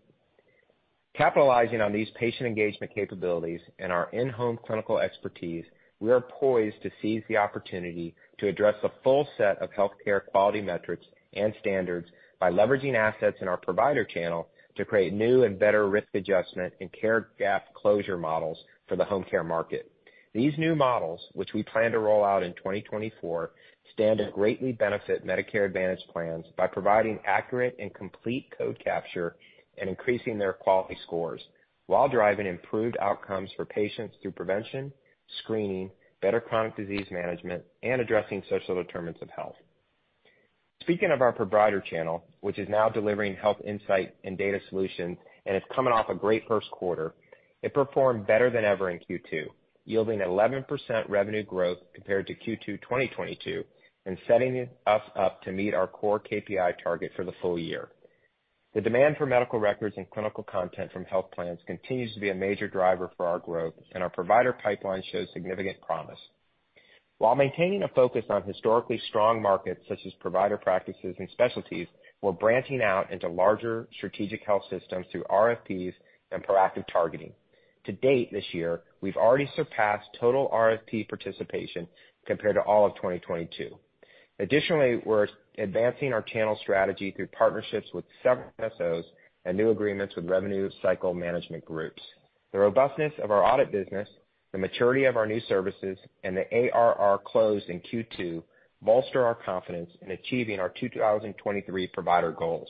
Capitalizing 1.15 1.81
on 1.81 1.93
these 1.93 2.09
patient 2.19 2.47
engagement 2.47 2.93
capabilities 2.95 3.61
and 3.79 3.91
our 3.91 4.09
in-home 4.11 4.57
clinical 4.65 4.99
expertise, 4.99 5.65
we 5.99 6.11
are 6.11 6.21
poised 6.21 6.81
to 6.83 6.91
seize 7.01 7.23
the 7.29 7.37
opportunity 7.37 8.15
to 8.39 8.47
address 8.47 8.75
a 8.83 8.91
full 9.03 9.27
set 9.37 9.57
of 9.61 9.69
healthcare 9.71 10.25
quality 10.25 10.61
metrics 10.61 11.05
and 11.33 11.53
standards 11.59 12.07
by 12.39 12.51
leveraging 12.51 12.95
assets 12.95 13.37
in 13.41 13.47
our 13.47 13.57
provider 13.57 14.03
channel 14.03 14.47
to 14.75 14.85
create 14.85 15.13
new 15.13 15.43
and 15.43 15.59
better 15.59 15.87
risk 15.89 16.07
adjustment 16.13 16.73
and 16.81 16.91
care 16.91 17.29
gap 17.37 17.73
closure 17.73 18.17
models 18.17 18.57
for 18.87 18.95
the 18.95 19.05
home 19.05 19.23
care 19.29 19.43
market. 19.43 19.91
These 20.33 20.57
new 20.57 20.75
models, 20.75 21.21
which 21.33 21.53
we 21.53 21.61
plan 21.61 21.91
to 21.91 21.99
roll 21.99 22.23
out 22.23 22.41
in 22.41 22.53
2024, 22.55 23.51
stand 23.93 24.17
to 24.17 24.31
greatly 24.31 24.71
benefit 24.71 25.25
Medicare 25.25 25.65
Advantage 25.65 26.03
plans 26.11 26.45
by 26.57 26.65
providing 26.65 27.19
accurate 27.25 27.75
and 27.79 27.93
complete 27.93 28.47
code 28.57 28.79
capture 28.83 29.35
and 29.77 29.89
increasing 29.89 30.39
their 30.39 30.53
quality 30.53 30.97
scores, 31.05 31.41
while 31.85 32.09
driving 32.09 32.47
improved 32.47 32.97
outcomes 32.99 33.51
for 33.55 33.65
patients 33.65 34.15
through 34.21 34.31
prevention, 34.31 34.91
screening, 35.43 35.91
better 36.23 36.39
chronic 36.39 36.75
disease 36.75 37.05
management, 37.11 37.61
and 37.83 38.01
addressing 38.01 38.41
social 38.49 38.75
determinants 38.75 39.21
of 39.21 39.29
health. 39.29 39.55
Speaking 40.81 41.11
of 41.11 41.21
our 41.21 41.33
provider 41.33 41.81
channel, 41.81 42.23
which 42.39 42.57
is 42.57 42.67
now 42.69 42.89
delivering 42.89 43.35
health 43.35 43.57
insight 43.65 44.15
and 44.23 44.37
data 44.37 44.59
solutions, 44.69 45.17
and 45.45 45.55
is 45.55 45.63
coming 45.75 45.93
off 45.93 46.09
a 46.09 46.15
great 46.15 46.43
first 46.47 46.71
quarter, 46.71 47.13
it 47.61 47.73
performed 47.73 48.25
better 48.25 48.49
than 48.49 48.63
ever 48.63 48.89
in 48.89 48.99
Q2, 48.99 49.47
yielding 49.85 50.19
11% 50.19 50.65
revenue 51.09 51.43
growth 51.43 51.79
compared 51.93 52.25
to 52.27 52.33
Q2 52.33 52.81
2022, 52.81 53.63
and 54.05 54.17
setting 54.25 54.67
us 54.87 55.01
up 55.17 55.41
to 55.43 55.51
meet 55.51 55.73
our 55.73 55.87
core 55.87 56.21
KPI 56.21 56.73
target 56.81 57.11
for 57.17 57.25
the 57.25 57.33
full 57.41 57.59
year. 57.59 57.89
The 58.73 58.81
demand 58.81 59.17
for 59.17 59.27
medical 59.27 59.59
records 59.59 59.95
and 59.97 60.09
clinical 60.09 60.43
content 60.43 60.91
from 60.91 61.05
health 61.05 61.29
plans 61.31 61.59
continues 61.67 62.11
to 62.15 62.19
be 62.19 62.29
a 62.29 62.35
major 62.35 62.67
driver 62.67 63.11
for 63.15 63.27
our 63.27 63.37
growth, 63.37 63.75
and 63.91 64.01
our 64.01 64.09
provider 64.09 64.51
pipeline 64.51 65.03
shows 65.11 65.27
significant 65.31 65.79
promise. 65.81 66.17
While 67.19 67.35
maintaining 67.35 67.83
a 67.83 67.87
focus 67.89 68.25
on 68.31 68.41
historically 68.41 68.99
strong 69.09 69.41
markets 69.41 69.81
such 69.87 69.99
as 70.07 70.13
provider 70.19 70.57
practices 70.57 71.15
and 71.19 71.29
specialties, 71.29 71.87
we're 72.23 72.31
branching 72.31 72.81
out 72.81 73.11
into 73.11 73.27
larger 73.27 73.87
strategic 73.95 74.43
health 74.43 74.63
systems 74.71 75.05
through 75.11 75.23
RFPs 75.25 75.93
and 76.31 76.43
proactive 76.43 76.85
targeting. 76.91 77.33
To 77.85 77.91
date 77.91 78.31
this 78.31 78.53
year, 78.53 78.81
we've 79.01 79.17
already 79.17 79.49
surpassed 79.55 80.07
total 80.19 80.49
RFP 80.51 81.09
participation 81.09 81.87
compared 82.25 82.55
to 82.55 82.61
all 82.61 82.87
of 82.87 82.95
2022. 82.95 83.77
Additionally, 84.39 84.99
we're 85.05 85.27
advancing 85.57 86.13
our 86.13 86.21
channel 86.21 86.57
strategy 86.61 87.11
through 87.11 87.27
partnerships 87.27 87.87
with 87.93 88.05
several 88.21 88.47
MSOs 88.59 89.03
and 89.45 89.57
new 89.57 89.71
agreements 89.71 90.15
with 90.15 90.29
revenue 90.29 90.69
cycle 90.81 91.13
management 91.13 91.65
groups. 91.65 92.01
The 92.51 92.59
robustness 92.59 93.13
of 93.21 93.31
our 93.31 93.43
audit 93.43 93.71
business, 93.71 94.07
the 94.51 94.57
maturity 94.57 95.05
of 95.05 95.17
our 95.17 95.25
new 95.25 95.41
services, 95.47 95.97
and 96.23 96.37
the 96.37 96.45
ARR 96.51 97.19
closed 97.25 97.69
in 97.69 97.81
Q2 97.81 98.43
bolster 98.81 99.25
our 99.25 99.35
confidence 99.35 99.89
in 100.01 100.11
achieving 100.11 100.59
our 100.59 100.69
2023 100.79 101.87
provider 101.87 102.31
goals. 102.31 102.67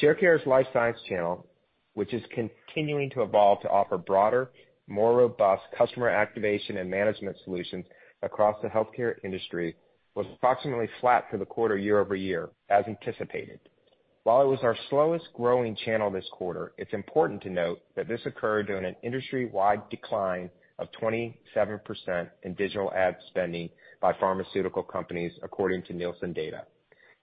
Sharecare's 0.00 0.46
life 0.46 0.66
science 0.72 0.98
channel, 1.08 1.46
which 1.94 2.12
is 2.12 2.22
continuing 2.34 3.10
to 3.10 3.22
evolve 3.22 3.62
to 3.62 3.70
offer 3.70 3.96
broader, 3.96 4.50
more 4.88 5.16
robust 5.16 5.62
customer 5.76 6.08
activation 6.08 6.76
and 6.76 6.90
management 6.90 7.36
solutions 7.44 7.86
across 8.22 8.56
the 8.62 8.68
healthcare 8.68 9.14
industry, 9.24 9.74
was 10.16 10.26
approximately 10.34 10.88
flat 11.00 11.26
for 11.30 11.36
the 11.36 11.44
quarter 11.44 11.76
year-over-year, 11.76 12.48
as 12.70 12.84
anticipated. 12.86 13.60
While 14.24 14.42
it 14.42 14.46
was 14.46 14.60
our 14.62 14.76
slowest 14.88 15.26
growing 15.34 15.76
channel 15.84 16.10
this 16.10 16.26
quarter, 16.32 16.72
it's 16.78 16.94
important 16.94 17.42
to 17.42 17.50
note 17.50 17.80
that 17.94 18.08
this 18.08 18.22
occurred 18.24 18.66
during 18.66 18.86
an 18.86 18.96
industry-wide 19.04 19.88
decline 19.90 20.50
of 20.78 20.88
27% 21.00 21.34
in 22.42 22.54
digital 22.54 22.92
ad 22.94 23.16
spending 23.28 23.68
by 24.00 24.14
pharmaceutical 24.18 24.82
companies, 24.82 25.32
according 25.42 25.82
to 25.84 25.92
Nielsen 25.92 26.32
data. 26.32 26.64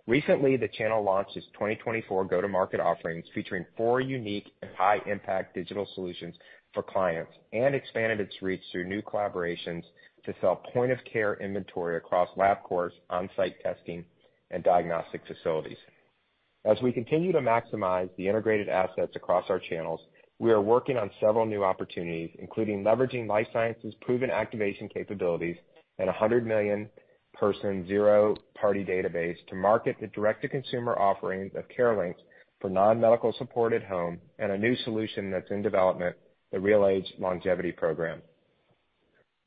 Recently, 0.05 0.55
the 0.55 0.67
channel 0.67 1.03
launched 1.03 1.35
its 1.35 1.47
2024 1.53 2.25
go-to-market 2.25 2.79
offerings, 2.79 3.25
featuring 3.33 3.65
four 3.75 4.01
unique 4.01 4.51
and 4.61 4.69
high-impact 4.75 5.55
digital 5.55 5.87
solutions 5.95 6.35
for 6.73 6.83
clients, 6.83 7.31
and 7.53 7.73
expanded 7.73 8.19
its 8.19 8.41
reach 8.41 8.61
through 8.71 8.87
new 8.87 9.01
collaborations 9.01 9.83
to 10.25 10.33
sell 10.41 10.55
point-of-care 10.73 11.35
inventory 11.35 11.97
across 11.97 12.29
Labcorp's 12.37 12.95
on-site 13.09 13.61
testing 13.61 14.05
and 14.51 14.63
diagnostic 14.63 15.21
facilities. 15.27 15.77
As 16.65 16.77
we 16.81 16.93
continue 16.93 17.31
to 17.33 17.39
maximize 17.39 18.09
the 18.15 18.27
integrated 18.27 18.69
assets 18.69 19.15
across 19.15 19.49
our 19.49 19.59
channels, 19.59 19.99
we 20.39 20.51
are 20.51 20.61
working 20.61 20.97
on 20.97 21.11
several 21.19 21.45
new 21.45 21.63
opportunities, 21.63 22.29
including 22.39 22.83
leveraging 22.83 23.27
life 23.27 23.47
sciences' 23.51 23.93
proven 24.01 24.29
activation 24.29 24.87
capabilities 24.89 25.57
and 25.99 26.09
a 26.09 26.13
100 26.13 26.45
million 26.45 26.89
person 27.33 27.85
zero-party 27.87 28.85
database 28.85 29.37
to 29.47 29.55
market 29.55 29.95
the 29.99 30.07
direct-to-consumer 30.07 30.97
offerings 30.97 31.51
of 31.55 31.63
CareLinx 31.77 32.15
for 32.61 32.69
non-medical 32.69 33.33
support 33.37 33.73
at 33.73 33.83
home, 33.83 34.19
and 34.39 34.51
a 34.51 34.57
new 34.57 34.75
solution 34.85 35.29
that's 35.29 35.51
in 35.51 35.61
development, 35.61 36.15
the 36.53 36.57
RealAge 36.57 37.19
Longevity 37.19 37.73
Program. 37.73 38.21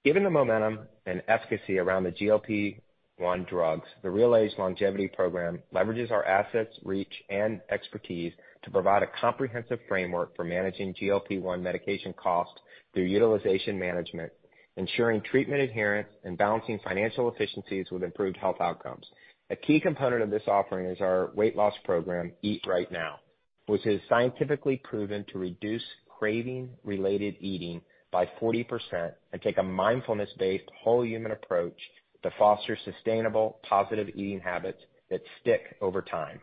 Given 0.06 0.22
the 0.22 0.30
momentum 0.30 0.86
and 1.06 1.20
efficacy 1.26 1.80
around 1.80 2.04
the 2.04 2.12
GLP-1 2.12 3.48
drugs, 3.48 3.88
the 4.04 4.08
RealAge 4.08 4.56
Longevity 4.56 5.08
Program 5.08 5.60
leverages 5.75 6.12
our 6.12 6.25
assets, 6.25 6.72
reach, 6.84 7.12
and 7.28 7.60
expertise 7.72 8.32
to 8.62 8.70
provide 8.70 9.02
a 9.02 9.08
comprehensive 9.20 9.80
framework 9.88 10.36
for 10.36 10.44
managing 10.44 10.94
GLP-1 10.94 11.60
medication 11.60 12.12
costs 12.12 12.54
through 12.94 13.02
utilization 13.02 13.80
management, 13.80 14.30
ensuring 14.76 15.22
treatment 15.22 15.60
adherence, 15.60 16.08
and 16.22 16.38
balancing 16.38 16.78
financial 16.84 17.28
efficiencies 17.28 17.86
with 17.90 18.04
improved 18.04 18.36
health 18.36 18.60
outcomes. 18.60 19.06
A 19.50 19.56
key 19.56 19.80
component 19.80 20.22
of 20.22 20.30
this 20.30 20.46
offering 20.46 20.86
is 20.86 21.00
our 21.00 21.32
weight 21.34 21.56
loss 21.56 21.75
program, 21.82 22.30
Eat 22.42 22.62
Right 22.64 22.92
Now, 22.92 23.18
which 23.66 23.84
is 23.84 24.00
scientifically 24.08 24.80
proven 24.84 25.25
to 25.32 25.40
reduce 25.40 25.82
craving-related 26.16 27.38
eating 27.40 27.80
by 28.16 28.26
40% 28.40 29.12
and 29.35 29.42
take 29.42 29.58
a 29.58 29.62
mindfulness-based 29.62 30.70
whole 30.82 31.04
human 31.04 31.32
approach 31.32 31.76
to 32.23 32.30
foster 32.38 32.75
sustainable, 32.82 33.58
positive 33.68 34.08
eating 34.14 34.40
habits 34.40 34.80
that 35.11 35.20
stick 35.42 35.76
over 35.82 36.00
time. 36.00 36.40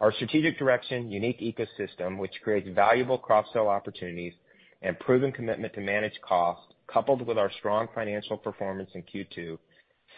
Our 0.00 0.10
strategic 0.10 0.58
direction, 0.58 1.10
unique 1.10 1.38
ecosystem, 1.40 2.16
which 2.16 2.40
creates 2.42 2.70
valuable 2.74 3.18
cross-sell 3.18 3.68
opportunities 3.68 4.32
and 4.80 4.98
proven 4.98 5.32
commitment 5.32 5.74
to 5.74 5.82
manage 5.82 6.18
costs, 6.26 6.72
coupled 6.90 7.26
with 7.26 7.36
our 7.36 7.52
strong 7.58 7.88
financial 7.94 8.38
performance 8.38 8.88
in 8.94 9.02
Q2, 9.02 9.58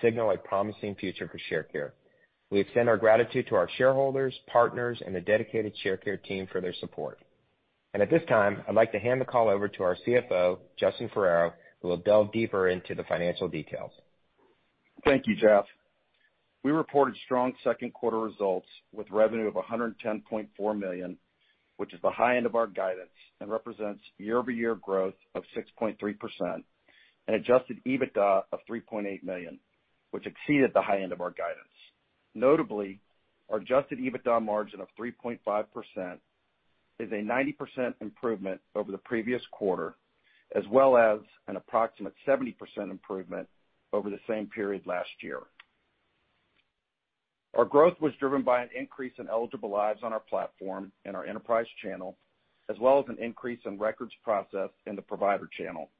signal 0.00 0.30
a 0.30 0.36
promising 0.36 0.94
future 0.94 1.28
for 1.28 1.40
Sharecare. 1.50 1.90
We 2.52 2.60
extend 2.60 2.88
our 2.88 2.96
gratitude 2.96 3.48
to 3.48 3.56
our 3.56 3.68
shareholders, 3.78 4.38
partners, 4.46 5.02
and 5.04 5.12
the 5.12 5.20
dedicated 5.20 5.72
Sharecare 5.84 6.22
team 6.22 6.46
for 6.52 6.60
their 6.60 6.74
support. 6.74 7.18
And 7.94 8.02
at 8.02 8.10
this 8.10 8.22
time, 8.28 8.62
I'd 8.68 8.74
like 8.74 8.92
to 8.92 8.98
hand 8.98 9.20
the 9.20 9.24
call 9.24 9.48
over 9.48 9.68
to 9.68 9.82
our 9.82 9.96
CFO, 10.06 10.58
Justin 10.78 11.10
Ferrero, 11.12 11.54
who 11.80 11.88
will 11.88 11.96
delve 11.96 12.32
deeper 12.32 12.68
into 12.68 12.94
the 12.94 13.04
financial 13.04 13.48
details. 13.48 13.92
Thank 15.04 15.26
you, 15.26 15.36
Jeff. 15.36 15.64
We 16.64 16.72
reported 16.72 17.16
strong 17.24 17.52
second 17.62 17.94
quarter 17.94 18.18
results 18.18 18.66
with 18.92 19.10
revenue 19.10 19.46
of 19.46 19.54
110.4 19.54 20.78
million, 20.78 21.16
which 21.76 21.94
is 21.94 22.00
the 22.02 22.10
high 22.10 22.36
end 22.36 22.46
of 22.46 22.56
our 22.56 22.66
guidance 22.66 23.08
and 23.40 23.50
represents 23.50 24.02
year-over-year 24.18 24.74
growth 24.74 25.14
of 25.34 25.44
6.3%, 25.56 25.96
and 27.28 27.36
adjusted 27.36 27.78
EBITDA 27.86 28.42
of 28.52 28.58
3.8 28.68 29.22
million, 29.22 29.58
which 30.10 30.26
exceeded 30.26 30.72
the 30.74 30.82
high 30.82 31.00
end 31.00 31.12
of 31.12 31.20
our 31.20 31.30
guidance. 31.30 31.68
Notably, 32.34 33.00
our 33.48 33.58
adjusted 33.58 33.98
EBITDA 33.98 34.42
margin 34.42 34.80
of 34.80 34.88
3.5% 34.98 36.18
is 36.98 37.10
a 37.12 37.14
90% 37.14 37.94
improvement 38.00 38.60
over 38.74 38.90
the 38.90 38.98
previous 38.98 39.42
quarter, 39.52 39.94
as 40.54 40.64
well 40.70 40.96
as 40.96 41.20
an 41.46 41.56
approximate 41.56 42.14
70% 42.26 42.54
improvement 42.90 43.48
over 43.92 44.10
the 44.10 44.20
same 44.28 44.46
period 44.46 44.82
last 44.86 45.10
year. 45.22 45.40
Our 47.56 47.64
growth 47.64 48.00
was 48.00 48.12
driven 48.20 48.42
by 48.42 48.62
an 48.62 48.68
increase 48.76 49.14
in 49.18 49.28
eligible 49.28 49.70
lives 49.70 50.00
on 50.02 50.12
our 50.12 50.20
platform 50.20 50.92
and 51.04 51.16
our 51.16 51.24
enterprise 51.24 51.66
channel, 51.82 52.16
as 52.68 52.76
well 52.78 52.98
as 52.98 53.06
an 53.08 53.22
increase 53.22 53.60
in 53.64 53.78
records 53.78 54.12
processed 54.22 54.74
in 54.86 54.96
the 54.96 55.02
provider 55.02 55.48
channel. 55.56 55.90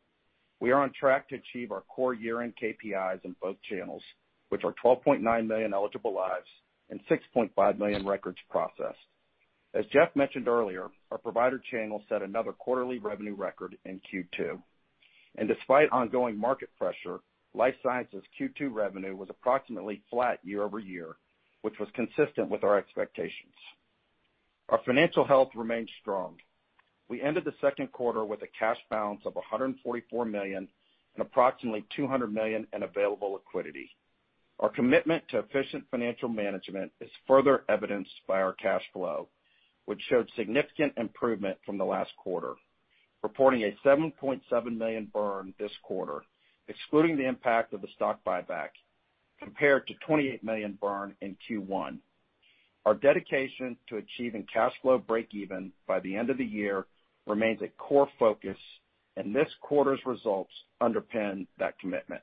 We 0.61 0.71
are 0.73 0.83
on 0.83 0.93
track 0.99 1.29
to 1.29 1.37
achieve 1.37 1.73
our 1.73 1.83
core 1.83 2.15
year-end 2.15 2.55
KPIs 2.63 3.25
in 3.25 3.35
both 3.41 3.57
channels, 3.69 4.03
which 4.51 4.65
are 4.65 4.75
12.9 4.85 5.47
million 5.47 5.73
eligible 5.73 6.15
lives 6.15 6.47
and 6.91 7.01
6.5 7.11 7.79
million 7.79 8.07
records 8.07 8.39
processed. 8.51 8.99
As 9.75 9.85
Jeff 9.93 10.15
mentioned 10.17 10.49
earlier, 10.49 10.89
our 11.11 11.19
provider 11.19 11.61
channel 11.71 12.03
set 12.09 12.23
another 12.23 12.53
quarterly 12.53 12.99
revenue 12.99 13.35
record 13.35 13.77
in 13.85 14.01
Q2. 14.13 14.61
Despite 15.47 15.91
ongoing 15.91 16.39
market 16.39 16.71
pressure, 16.77 17.21
life 17.55 17.75
sciences 17.83 18.23
Q2 18.41 18.73
revenue 18.73 19.15
was 19.15 19.29
approximately 19.31 20.03
flat 20.11 20.41
year-over-year, 20.43 21.17
which 21.63 21.79
was 21.79 21.89
consistent 21.95 22.49
with 22.49 22.65
our 22.65 22.79
expectations. 22.79 23.55
Our 24.69 24.81
financial 24.85 25.25
health 25.25 25.51
remains 25.55 25.91
strong. 26.01 26.37
We 27.09 27.23
ended 27.23 27.45
the 27.45 27.55
second 27.61 27.93
quarter 27.93 28.25
with 28.25 28.43
a 28.43 28.49
cash 28.59 28.79
balance 28.91 29.21
of 29.25 29.35
144 29.35 30.25
million 30.25 30.69
and 31.15 31.23
approximately 31.23 31.85
200 31.97 32.33
million 32.33 32.67
in 32.73 32.83
available 32.83 33.33
liquidity. 33.33 33.91
Our 34.61 34.69
commitment 34.69 35.25
to 35.29 35.39
efficient 35.39 35.85
financial 35.91 36.29
management 36.29 36.93
is 37.01 37.11
further 37.27 37.65
evidenced 37.69 38.13
by 38.27 38.43
our 38.43 38.53
cash 38.53 38.83
flow, 38.93 39.29
which 39.89 40.03
showed 40.11 40.29
significant 40.37 40.93
improvement 40.99 41.57
from 41.65 41.79
the 41.79 41.85
last 41.85 42.11
quarter, 42.19 42.53
reporting 43.23 43.63
a 43.63 43.89
7.7 43.89 44.43
million 44.77 45.11
burn 45.15 45.55
this 45.59 45.73
quarter, 45.83 46.21
excluding 46.69 47.17
the 47.17 47.27
impact 47.27 47.73
of 47.73 47.81
the 47.81 47.89
stock 47.97 48.21
buyback, 48.23 48.69
compared 49.41 49.87
to 49.87 49.95
28 50.07 50.45
million 50.45 50.77
burn 50.79 51.15
in 51.23 51.35
Q1. 51.49 51.97
Our 52.85 52.97
dedication 52.97 53.79
to 53.89 53.97
achieving 53.97 54.47
cash 54.53 54.75
flow 54.83 54.99
breakeven 54.99 55.71
by 55.87 56.01
the 56.01 56.17
end 56.17 56.29
of 56.29 56.37
the 56.37 56.45
year 56.45 56.85
remains 57.27 57.63
a 57.63 57.69
core 57.79 58.11
focus, 58.19 58.59
and 59.17 59.35
this 59.35 59.49
quarter's 59.63 60.01
results 60.05 60.53
underpin 60.83 61.47
that 61.59 61.79
commitment. 61.79 62.21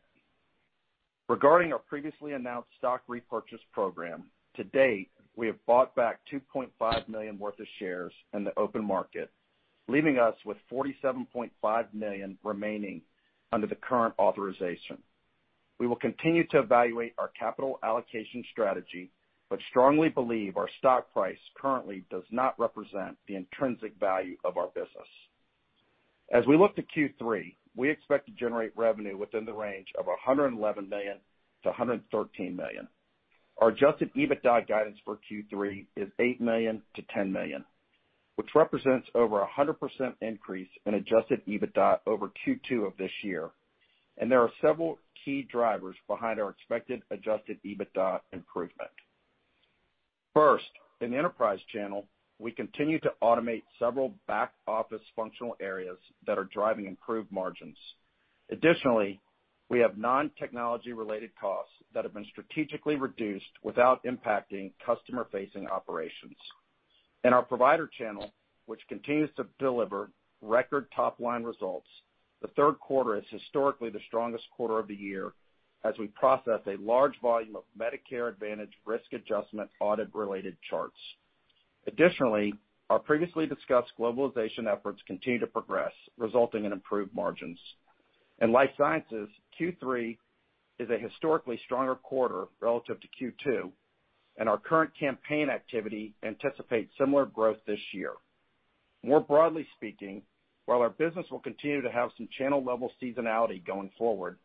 Regarding 1.27 1.73
our 1.73 1.79
previously 1.79 2.33
announced 2.33 2.69
stock 2.77 3.01
repurchase 3.07 3.57
program, 3.73 4.25
to 4.55 4.63
date, 4.65 5.09
we 5.35 5.47
have 5.47 5.65
bought 5.65 5.95
back 5.95 6.19
2.5 6.31 7.07
million 7.09 7.37
worth 7.37 7.59
of 7.59 7.67
shares 7.79 8.13
in 8.33 8.43
the 8.43 8.57
open 8.57 8.83
market, 8.83 9.31
leaving 9.87 10.17
us 10.17 10.35
with 10.45 10.57
47.5 10.71 11.93
million 11.93 12.37
remaining 12.43 13.01
under 13.51 13.67
the 13.67 13.75
current 13.75 14.13
authorization. 14.19 14.97
We 15.79 15.87
will 15.87 15.97
continue 15.97 16.47
to 16.47 16.59
evaluate 16.59 17.13
our 17.17 17.31
capital 17.37 17.79
allocation 17.83 18.43
strategy, 18.51 19.11
but 19.49 19.59
strongly 19.69 20.09
believe 20.09 20.57
our 20.57 20.69
stock 20.79 21.11
price 21.13 21.37
currently 21.55 22.03
does 22.09 22.23
not 22.31 22.57
represent 22.59 23.17
the 23.27 23.35
intrinsic 23.35 23.93
value 23.99 24.37
of 24.43 24.57
our 24.57 24.67
business. 24.67 25.07
As 26.31 26.45
we 26.47 26.57
look 26.57 26.75
to 26.75 26.81
Q3, 26.81 27.55
we 27.75 27.89
expect 27.89 28.25
to 28.27 28.31
generate 28.31 28.75
revenue 28.75 29.17
within 29.17 29.45
the 29.45 29.53
range 29.53 29.87
of 29.97 30.05
$111 30.05 30.89
million-$113 30.89 32.55
million. 32.55 32.87
Our 33.65 33.71
adjusted 33.71 34.13
EBITDA 34.13 34.67
guidance 34.67 34.99
for 35.03 35.17
Q3 35.27 35.87
is 35.95 36.07
$8 36.19 36.39
million-$10 36.39 37.31
million, 37.31 37.65
which 38.35 38.49
represents 38.53 39.07
over 39.15 39.41
a 39.41 39.47
100% 39.47 39.73
increase 40.21 40.67
in 40.85 40.93
adjusted 40.93 41.41
EBITDA 41.47 41.97
over 42.05 42.29
Q2 42.45 42.85
of 42.85 42.93
this 42.99 43.09
year. 43.23 43.49
And 44.19 44.31
there 44.31 44.41
are 44.41 44.51
several 44.61 44.99
key 45.23 45.47
drivers 45.51 45.95
behind 46.07 46.39
our 46.39 46.51
expected 46.51 47.01
adjusted 47.09 47.57
EBITDA 47.65 48.19
improvement. 48.33 48.91
First, 50.35 50.69
in 51.01 51.09
the 51.09 51.17
enterprise 51.17 51.59
channel, 51.73 52.05
we 52.37 52.51
continue 52.51 52.99
to 52.99 53.13
automate 53.23 53.63
several 53.79 54.13
back-office 54.27 55.01
functional 55.15 55.57
areas 55.59 55.97
that 56.27 56.37
are 56.37 56.47
driving 56.53 56.85
improved 56.85 57.31
margins. 57.31 57.77
Additionally, 58.51 59.19
we 59.69 59.79
have 59.79 59.97
non-technology 59.97 60.93
related 60.93 61.31
costs 61.39 61.71
that 61.93 62.03
have 62.03 62.13
been 62.13 62.25
strategically 62.31 62.95
reduced 62.95 63.45
without 63.63 64.03
impacting 64.03 64.71
customer-facing 64.85 65.67
operations. 65.67 66.35
In 67.23 67.33
our 67.33 67.41
provider 67.41 67.89
channel, 67.97 68.31
which 68.67 68.81
continues 68.87 69.29
to 69.37 69.47
deliver 69.59 70.11
record 70.41 70.87
top-line 70.95 71.43
results, 71.43 71.87
the 72.41 72.47
third 72.49 72.79
quarter 72.79 73.17
is 73.17 73.23
historically 73.29 73.89
the 73.89 73.99
strongest 74.07 74.43
quarter 74.55 74.77
of 74.77 74.87
the 74.87 74.95
year 74.95 75.33
as 75.83 75.93
we 75.99 76.07
process 76.07 76.59
a 76.67 76.77
large 76.81 77.19
volume 77.21 77.55
of 77.55 77.63
Medicare 77.79 78.29
Advantage 78.29 78.71
risk 78.85 79.05
adjustment 79.13 79.69
audit-related 79.79 80.57
charts. 80.69 80.97
Additionally, 81.87 82.53
our 82.89 82.99
previously 82.99 83.47
discussed 83.47 83.91
globalization 83.99 84.71
efforts 84.71 85.01
continue 85.07 85.39
to 85.39 85.47
progress, 85.47 85.91
resulting 86.17 86.65
in 86.65 86.71
improved 86.71 87.13
margins. 87.15 87.59
In 88.41 88.51
life 88.51 88.71
sciences, 88.77 89.29
Q3 89.59 90.17
is 90.79 90.89
a 90.89 90.97
historically 90.97 91.59
stronger 91.65 91.95
quarter 91.95 92.45
relative 92.59 92.97
to 92.99 93.07
Q2, 93.07 93.71
and 94.37 94.49
our 94.49 94.57
current 94.57 94.91
campaign 94.99 95.49
activity 95.49 96.13
anticipates 96.23 96.91
similar 96.97 97.25
growth 97.25 97.57
this 97.65 97.79
year. 97.93 98.11
More 99.03 99.21
broadly 99.21 99.65
speaking, 99.77 100.21
while 100.65 100.81
our 100.81 100.89
business 100.89 101.25
will 101.31 101.39
continue 101.39 101.81
to 101.81 101.91
have 101.91 102.09
some 102.17 102.27
channel-level 102.37 102.91
seasonality 103.01 103.65
going 103.65 103.91
forward, 103.97 104.37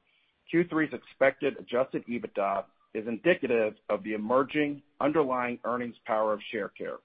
Q3's 0.53 0.93
expected 0.93 1.57
adjusted 1.59 2.05
EBITDA 2.07 2.65
is 2.95 3.07
indicative 3.09 3.75
of 3.89 4.03
the 4.05 4.15
emerging 4.15 4.83
underlying 5.01 5.59
earnings 5.65 5.97
power 6.05 6.33
of 6.33 6.41
Sharecare, 6.53 6.99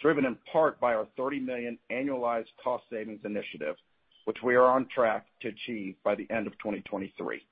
driven 0.00 0.24
in 0.24 0.36
part 0.52 0.80
by 0.80 0.94
our 0.94 1.06
30 1.16 1.40
million 1.40 1.78
annualized 1.90 2.46
cost 2.62 2.84
savings 2.90 3.20
initiative, 3.24 3.76
which 4.26 4.38
we 4.42 4.56
are 4.56 4.66
on 4.66 4.86
track 4.94 5.24
to 5.40 5.48
achieve 5.48 5.94
by 6.04 6.14
the 6.14 6.26
end 6.30 6.46
of 6.46 6.52
2023. 6.54 7.46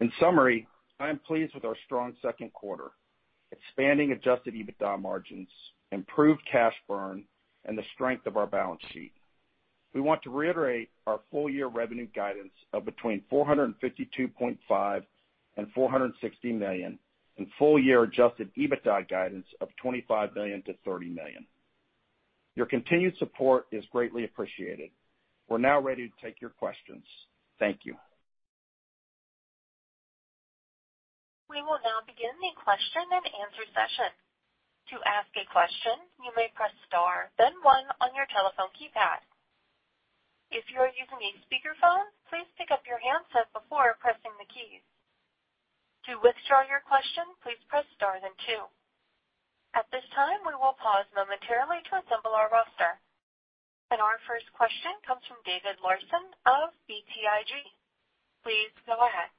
In 0.00 0.12
summary, 0.20 0.66
I 0.98 1.08
am 1.08 1.20
pleased 1.20 1.54
with 1.54 1.64
our 1.64 1.76
strong 1.86 2.12
second 2.20 2.52
quarter, 2.52 2.90
expanding 3.52 4.12
adjusted 4.12 4.54
EBITDA 4.54 5.00
margins, 5.00 5.48
improved 5.92 6.42
cash 6.50 6.74
burn, 6.88 7.24
and 7.64 7.78
the 7.78 7.84
strength 7.94 8.26
of 8.26 8.36
our 8.36 8.46
balance 8.46 8.82
sheet. 8.92 9.12
We 9.94 10.00
want 10.00 10.22
to 10.22 10.30
reiterate 10.30 10.90
our 11.06 11.20
full 11.30 11.48
year 11.48 11.68
revenue 11.68 12.08
guidance 12.14 12.52
of 12.72 12.84
between 12.84 13.22
$452.5 13.32 14.58
million 14.68 15.06
and 15.56 15.66
$460 15.74 16.58
million, 16.58 16.98
and 17.38 17.46
full 17.58 17.78
year 17.78 18.02
adjusted 18.02 18.50
EBITDA 18.56 19.08
guidance 19.08 19.46
of 19.60 19.68
$25 19.84 20.34
million-$30 20.34 21.14
million. 21.14 21.46
Your 22.56 22.66
continued 22.66 23.16
support 23.18 23.66
is 23.72 23.84
greatly 23.92 24.24
appreciated. 24.24 24.90
We're 25.50 25.58
now 25.58 25.82
ready 25.82 26.06
to 26.06 26.14
take 26.22 26.40
your 26.40 26.54
questions. 26.54 27.02
Thank 27.58 27.82
you. 27.82 27.98
We 31.50 31.58
will 31.66 31.82
now 31.82 32.06
begin 32.06 32.30
the 32.38 32.54
question 32.62 33.02
and 33.10 33.26
answer 33.26 33.66
session. 33.74 34.14
To 34.94 34.96
ask 35.02 35.26
a 35.34 35.42
question, 35.50 36.06
you 36.22 36.30
may 36.38 36.54
press 36.54 36.70
star 36.86 37.34
then 37.34 37.58
one 37.66 37.86
on 37.98 38.14
your 38.14 38.30
telephone 38.30 38.70
keypad. 38.78 39.26
If 40.54 40.66
you 40.70 40.78
are 40.78 40.94
using 40.94 41.18
a 41.18 41.38
speakerphone, 41.46 42.06
please 42.30 42.46
pick 42.54 42.70
up 42.70 42.86
your 42.86 43.02
handset 43.02 43.50
before 43.50 43.98
pressing 43.98 44.34
the 44.38 44.46
keys. 44.46 44.82
To 46.10 46.18
withdraw 46.22 46.62
your 46.70 46.82
question, 46.86 47.26
please 47.42 47.58
press 47.66 47.86
star 47.98 48.22
then 48.22 48.34
two. 48.46 48.62
At 49.74 49.90
this 49.90 50.06
time, 50.14 50.42
we 50.46 50.54
will 50.54 50.78
pause 50.78 51.06
momentarily 51.14 51.82
to 51.90 52.02
assemble 52.02 52.34
our 52.38 52.50
roster. 52.50 52.98
And 53.90 54.00
our 54.00 54.18
first 54.28 54.46
question 54.54 54.92
comes 55.06 55.20
from 55.26 55.38
David 55.44 55.76
Larsen 55.82 56.30
of 56.46 56.70
BTIG. 56.88 57.50
Please 58.44 58.70
go 58.86 58.94
ahead. 58.94 59.30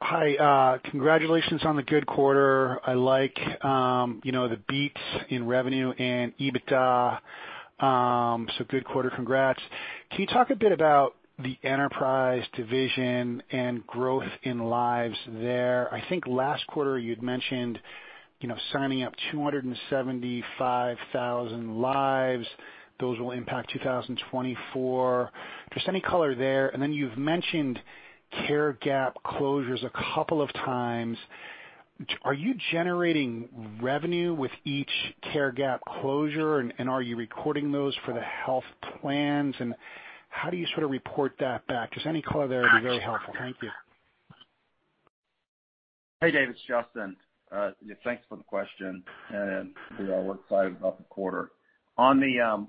Hi. 0.00 0.78
Congratulations 0.90 1.62
on 1.64 1.76
the 1.76 1.82
good 1.82 2.06
quarter. 2.06 2.80
I 2.86 2.94
like 2.94 3.38
um, 3.64 4.20
you 4.24 4.32
know, 4.32 4.48
the 4.48 4.58
beats 4.68 5.00
in 5.28 5.46
revenue 5.46 5.92
and 5.92 6.32
EBITDA. 6.38 7.18
So 7.80 8.64
good 8.68 8.84
quarter. 8.84 9.10
Congrats. 9.10 9.60
Can 10.10 10.22
you 10.22 10.26
talk 10.26 10.50
a 10.50 10.56
bit 10.56 10.72
about 10.72 11.14
the 11.38 11.56
enterprise 11.62 12.42
division 12.54 13.42
and 13.50 13.86
growth 13.86 14.24
in 14.42 14.64
lives 14.64 15.16
there? 15.28 15.92
I 15.92 16.02
think 16.08 16.26
last 16.26 16.66
quarter 16.66 16.98
you'd 16.98 17.22
mentioned 17.22 17.78
you 18.40 18.48
know, 18.48 18.56
signing 18.72 19.02
up 19.02 19.12
275,000 19.32 21.80
lives. 21.80 22.46
Those 22.98 23.18
will 23.18 23.32
impact 23.32 23.70
2024. 23.72 25.30
Just 25.74 25.88
any 25.88 26.00
color 26.00 26.34
there. 26.34 26.68
And 26.68 26.82
then 26.82 26.92
you've 26.92 27.18
mentioned 27.18 27.78
care 28.46 28.72
gap 28.80 29.16
closures 29.24 29.84
a 29.84 29.90
couple 30.14 30.40
of 30.40 30.52
times. 30.52 31.18
Are 32.22 32.34
you 32.34 32.54
generating 32.72 33.78
revenue 33.80 34.34
with 34.34 34.50
each 34.64 34.90
care 35.32 35.50
gap 35.50 35.80
closure, 36.00 36.58
and 36.58 36.90
are 36.90 37.00
you 37.00 37.16
recording 37.16 37.72
those 37.72 37.96
for 38.04 38.12
the 38.12 38.20
health 38.20 38.64
plans? 39.00 39.54
And 39.58 39.74
how 40.28 40.50
do 40.50 40.58
you 40.58 40.66
sort 40.74 40.84
of 40.84 40.90
report 40.90 41.32
that 41.40 41.66
back? 41.66 41.92
Just 41.92 42.04
any 42.04 42.20
color 42.20 42.48
there 42.48 42.62
would 42.62 42.82
be 42.82 42.82
very 42.82 43.00
helpful. 43.00 43.32
Thank 43.38 43.56
you. 43.62 43.70
Hey, 46.20 46.30
David, 46.30 46.50
it's 46.50 46.60
Justin. 46.68 47.16
Uh, 47.50 47.70
thanks 48.04 48.24
for 48.28 48.36
the 48.36 48.44
question. 48.44 49.02
And 49.30 49.72
we 49.98 50.10
are 50.10 50.34
excited 50.34 50.76
about 50.76 50.98
the 50.98 51.04
quarter. 51.04 51.50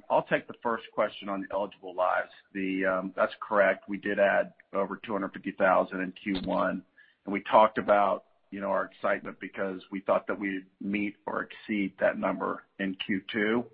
I'll 0.09 0.25
take 0.29 0.47
the 0.47 0.53
first 0.63 0.83
question 0.93 1.29
on 1.29 1.41
the 1.41 1.47
eligible 1.53 1.95
lives. 1.95 2.31
The 2.53 2.85
um 2.85 3.13
that's 3.15 3.33
correct. 3.47 3.89
We 3.89 3.97
did 3.97 4.19
add 4.19 4.53
over 4.73 4.99
250,000 5.05 5.99
in 5.99 6.13
Q1. 6.25 6.81
And 7.25 7.33
we 7.33 7.43
talked 7.51 7.77
about 7.77 8.23
you 8.51 8.61
know 8.61 8.67
our 8.69 8.85
excitement 8.85 9.37
because 9.39 9.81
we 9.91 9.99
thought 10.01 10.27
that 10.27 10.39
we'd 10.39 10.65
meet 10.81 11.15
or 11.25 11.43
exceed 11.43 11.93
that 11.99 12.17
number 12.17 12.63
in 12.79 12.95
Q2. 13.07 13.65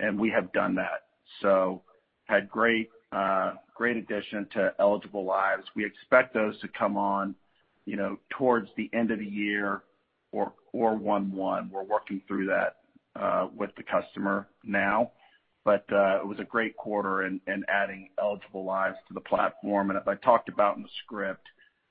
and 0.00 0.18
We 0.18 0.30
have 0.30 0.52
done 0.52 0.74
that. 0.76 1.04
So 1.42 1.82
had 2.24 2.48
great 2.50 2.90
uh 3.12 3.54
great 3.74 3.96
addition 3.96 4.46
to 4.54 4.74
eligible 4.80 5.24
lives. 5.24 5.64
We 5.76 5.84
expect 5.84 6.34
those 6.34 6.60
to 6.60 6.68
come 6.68 6.96
on 6.96 7.34
you 7.88 7.96
know, 7.96 8.18
towards 8.28 8.68
the 8.76 8.90
end 8.92 9.10
of 9.10 9.18
the 9.18 9.24
year 9.24 9.82
or 10.30 10.52
1/1. 10.74 11.70
We're 11.70 11.82
working 11.84 12.20
through 12.28 12.44
that 12.48 12.76
with 13.56 13.70
the 13.76 13.82
customer 13.82 14.48
now. 14.64 15.12
But 15.64 15.84
uh 15.92 16.20
it 16.20 16.26
was 16.26 16.38
a 16.40 16.44
great 16.44 16.76
quarter 16.76 17.24
in 17.24 17.40
adding 17.68 18.08
eligible 18.20 18.64
lives 18.64 18.96
to 19.08 19.14
the 19.14 19.20
platform. 19.20 19.90
And 19.90 19.98
as 19.98 20.06
I 20.06 20.14
talked 20.14 20.48
about 20.48 20.76
in 20.76 20.82
the 20.82 20.88
script, 21.04 21.46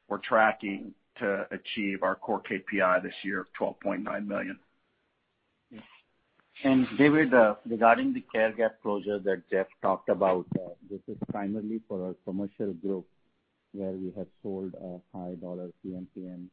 we're 0.08 0.20
tracking 0.20 0.94
to 1.20 1.48
achieve 1.52 2.04
our 2.04 2.16
core 2.16 2.42
KPI 2.42 3.04
this 3.04 3.14
year 3.24 3.42
of 3.42 3.48
$12.9 3.60 4.28
million. 4.28 4.60
And 6.64 6.88
David, 6.98 7.34
uh, 7.34 7.56
regarding 7.70 8.14
the 8.14 8.22
care 8.34 8.52
gap 8.52 8.82
closure 8.82 9.20
that 9.20 9.44
Jeff 9.52 9.68
talked 9.82 10.10
about, 10.10 10.46
uh, 10.56 10.70
this 10.90 11.02
is 11.08 11.18
primarily 11.30 11.82
for 11.88 12.08
our 12.08 12.16
commercial 12.26 12.74
group, 12.74 13.06
where 13.74 13.92
we 13.92 14.12
have 14.18 14.28
sold 14.42 14.74
a 14.74 14.98
high 15.16 15.36
dollar 15.36 15.70
PMPM 15.86 16.48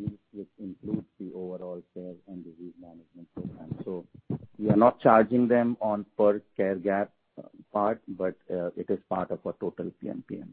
deals, 0.00 0.18
which 0.32 0.48
includes 0.58 1.06
the 1.18 1.32
overall 1.34 1.82
care 1.94 2.14
and 2.28 2.44
disease 2.44 2.74
management 2.80 3.28
program. 3.34 3.76
So 3.84 4.04
we 4.58 4.70
are 4.70 4.76
not 4.76 5.00
charging 5.00 5.48
them 5.48 5.76
on 5.80 6.06
per 6.16 6.40
care 6.56 6.76
gap 6.76 7.10
uh, 7.38 7.48
part, 7.72 8.00
but 8.08 8.34
uh, 8.50 8.70
it 8.76 8.86
is 8.88 8.98
part 9.08 9.30
of 9.30 9.40
our 9.46 9.54
total 9.60 9.90
PMPM. 10.02 10.48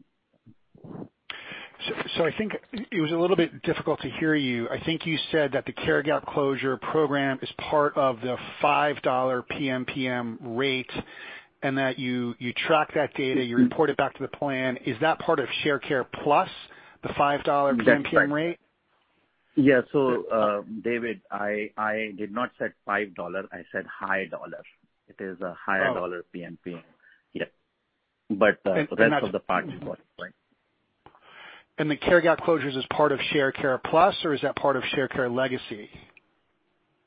So 1.86 1.94
so 2.16 2.24
I 2.24 2.32
think 2.36 2.52
it 2.72 3.00
was 3.00 3.12
a 3.12 3.16
little 3.16 3.36
bit 3.36 3.62
difficult 3.62 4.00
to 4.00 4.10
hear 4.10 4.34
you. 4.34 4.68
I 4.68 4.82
think 4.84 5.06
you 5.06 5.16
said 5.30 5.52
that 5.52 5.64
the 5.64 5.72
care 5.72 6.02
gap 6.02 6.26
closure 6.26 6.76
program 6.76 7.38
is 7.40 7.48
part 7.70 7.96
of 7.96 8.20
the 8.20 8.36
$5 8.62 9.42
PMPM 9.52 10.38
rate, 10.42 10.90
and 11.62 11.78
that 11.78 11.98
you 11.98 12.34
you 12.38 12.52
track 12.52 12.94
that 12.94 13.14
data, 13.14 13.42
you 13.42 13.56
report 13.56 13.90
it 13.90 13.96
back 13.96 14.14
to 14.14 14.22
the 14.22 14.28
plan. 14.28 14.76
Is 14.86 14.96
that 15.00 15.20
part 15.20 15.38
of 15.38 15.48
Sharecare 15.64 16.04
Plus, 16.24 16.48
the 17.02 17.10
$5 17.10 17.44
PMPM 17.44 18.32
rate? 18.32 18.58
Yeah. 19.58 19.80
So 19.92 20.24
uh 20.32 20.62
David, 20.84 21.20
I 21.32 21.70
I 21.76 22.12
did 22.16 22.30
not 22.30 22.50
say 22.58 22.66
$5, 22.86 23.12
I 23.52 23.64
said 23.72 23.86
high 23.86 24.26
dollar. 24.26 24.62
It 25.08 25.20
is 25.22 25.40
a 25.40 25.52
higher 25.54 25.92
dollar 25.92 26.24
PMPM. 26.34 26.82
Yeah. 27.32 27.46
but 28.30 28.60
the 28.64 28.86
rest 28.96 29.24
of 29.24 29.32
the 29.32 29.40
part 29.40 29.64
is 29.64 29.80
going 29.80 29.98
fine. 30.16 31.88
The 31.88 31.96
care 31.96 32.20
gap 32.20 32.40
closures 32.40 32.76
is 32.76 32.84
part 32.90 33.10
of 33.10 33.18
Sharecare 33.32 33.82
Plus, 33.82 34.14
or 34.24 34.32
is 34.32 34.40
that 34.42 34.54
part 34.56 34.76
of 34.76 34.84
Sharecare 34.94 35.34
legacy? 35.34 35.90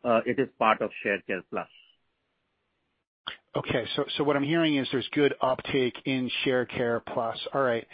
Uh 0.03 0.19
it 0.25 0.37
is 0.37 0.49
part 0.59 0.81
of 0.81 0.91
Sharecare 1.05 1.43
Plus. 1.49 1.69
Okay. 3.55 3.85
So, 3.95 4.03
so 4.17 4.23
what 4.25 4.35
I'm 4.35 4.43
hearing 4.43 4.75
is 4.75 4.87
there's 4.91 5.07
good 5.13 5.35
uptake 5.41 5.95
in 6.05 6.29
Sharecare 6.43 7.01
Plus. 7.13 7.37
All 7.53 7.61
right. 7.61 7.87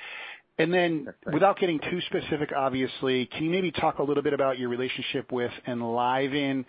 Right. 1.06 1.34
Without 1.36 1.60
getting 1.60 1.80
too 1.80 2.02
specific, 2.08 2.52
obviously, 2.56 3.28
can 3.28 3.46
you 3.46 3.52
maybe 3.52 3.72
talk 3.72 4.00
a 4.00 4.04
little 4.04 4.24
bit 4.24 4.34
about 4.34 4.60
your 4.60 4.70
relationship 4.70 5.32
with 5.32 5.52
Enliven? 5.68 6.66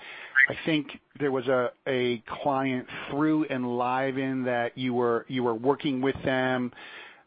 I 0.49 0.57
think 0.67 0.89
there 1.21 1.33
was 1.33 1.47
a 1.49 1.71
a 1.87 2.23
client 2.43 2.87
through 3.11 3.47
Enliven 3.47 4.45
that 4.45 4.77
you 4.79 4.95
were 4.95 5.27
you 5.29 5.43
were 5.45 5.55
working 5.55 6.01
with 6.03 6.17
them. 6.25 6.73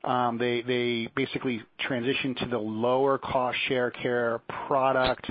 Um 0.04 0.38
they 0.38 0.62
they 0.62 1.10
basically 1.16 1.64
transitioned 1.88 2.38
to 2.40 2.48
the 2.48 2.58
lower 2.60 3.18
cost 3.18 3.58
Sharecare 3.70 4.42
product. 4.68 5.30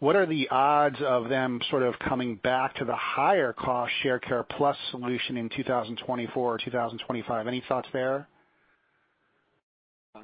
What 0.00 0.16
are 0.16 0.26
the 0.26 0.48
odds 0.50 0.98
of 1.02 1.28
them 1.30 1.60
sort 1.70 1.82
of 1.82 1.98
coming 2.00 2.36
back 2.36 2.74
to 2.76 2.84
the 2.84 2.96
higher 2.96 3.54
cost 3.54 3.92
Sharecare 4.04 4.46
Plus 4.48 4.76
solution 4.90 5.36
in 5.38 5.48
2024 5.50 6.54
or 6.54 6.58
2025? 6.58 7.46
Any 7.46 7.62
thoughts 7.68 7.88
there? 7.92 8.28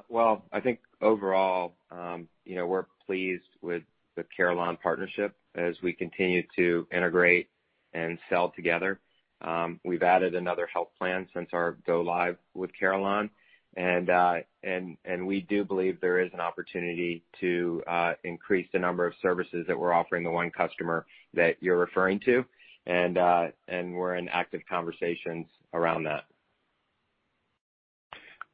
Well, 0.09 0.45
I 0.51 0.59
think 0.59 0.79
overall, 1.01 1.73
um, 1.91 2.27
you 2.45 2.55
know, 2.55 2.65
we're 2.65 2.85
pleased 3.05 3.43
with 3.61 3.83
the 4.15 4.23
Carelon 4.35 4.77
partnership 4.81 5.35
as 5.55 5.75
we 5.81 5.93
continue 5.93 6.43
to 6.55 6.87
integrate 6.91 7.49
and 7.93 8.17
sell 8.29 8.49
together. 8.55 8.99
Um 9.41 9.79
we've 9.83 10.03
added 10.03 10.35
another 10.35 10.67
health 10.71 10.89
plan 10.99 11.27
since 11.33 11.49
our 11.51 11.77
go 11.87 12.01
live 12.01 12.37
with 12.53 12.69
Carelon, 12.77 13.29
and 13.75 14.09
uh 14.09 14.35
and 14.63 14.97
and 15.03 15.25
we 15.25 15.41
do 15.41 15.65
believe 15.65 15.99
there 15.99 16.19
is 16.19 16.31
an 16.33 16.39
opportunity 16.39 17.23
to 17.39 17.81
uh 17.87 18.13
increase 18.23 18.67
the 18.71 18.79
number 18.79 19.05
of 19.05 19.13
services 19.21 19.65
that 19.67 19.77
we're 19.77 19.93
offering 19.93 20.23
the 20.23 20.29
one 20.29 20.51
customer 20.51 21.05
that 21.33 21.57
you're 21.59 21.79
referring 21.79 22.19
to, 22.21 22.45
and 22.85 23.17
uh 23.17 23.47
and 23.67 23.93
we're 23.95 24.15
in 24.15 24.29
active 24.29 24.61
conversations 24.69 25.47
around 25.73 26.03
that. 26.03 26.25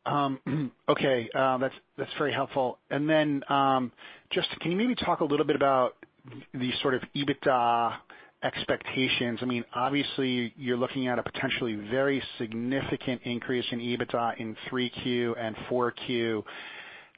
Um, 0.07 0.71
okay. 0.89 1.29
Uh, 1.35 1.57
that's 1.57 1.75
that's 1.97 2.11
very 2.17 2.33
helpful. 2.33 2.79
And 2.89 3.09
then, 3.09 3.43
um, 3.49 3.91
just 4.31 4.49
can 4.61 4.71
you 4.71 4.77
maybe 4.77 4.95
talk 4.95 5.19
a 5.19 5.25
little 5.25 5.45
bit 5.45 5.55
about 5.55 5.95
the 6.53 6.71
sort 6.81 6.93
of 6.93 7.01
EBITDA 7.15 7.95
expectations? 8.43 9.39
I 9.41 9.45
mean, 9.45 9.65
obviously, 9.75 10.53
you're 10.57 10.77
looking 10.77 11.07
at 11.07 11.19
a 11.19 11.23
potentially 11.23 11.75
very 11.91 12.23
significant 12.37 13.21
increase 13.23 13.65
in 13.71 13.79
EBITDA 13.79 14.37
in 14.39 14.55
3Q 14.71 15.35
and 15.39 15.55
4Q. 15.69 16.43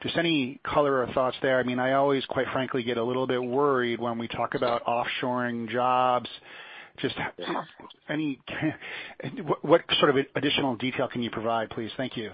Just 0.01 0.15
any 0.17 0.59
color 0.63 1.03
or 1.03 1.07
thoughts 1.13 1.35
there? 1.41 1.59
I 1.59 1.63
mean 1.63 1.77
I 1.77 1.93
always, 1.93 2.25
quite 2.25 2.47
frankly, 2.53 2.83
get 2.83 2.97
a 2.97 3.03
little 3.03 3.27
bit 3.27 3.43
worried 3.43 3.99
when 3.99 4.17
we 4.17 4.29
talk 4.29 4.55
about 4.55 4.83
offshoring 4.85 5.69
jobs. 5.69 6.29
Just 6.99 7.15
any, 8.09 8.39
what 9.61 9.81
sort 9.99 10.17
of 10.17 10.25
additional 10.35 10.77
detail 10.77 11.09
can 11.09 11.21
you 11.21 11.29
provide, 11.29 11.69
please? 11.69 11.91
Thank 11.97 12.15
you. 12.15 12.31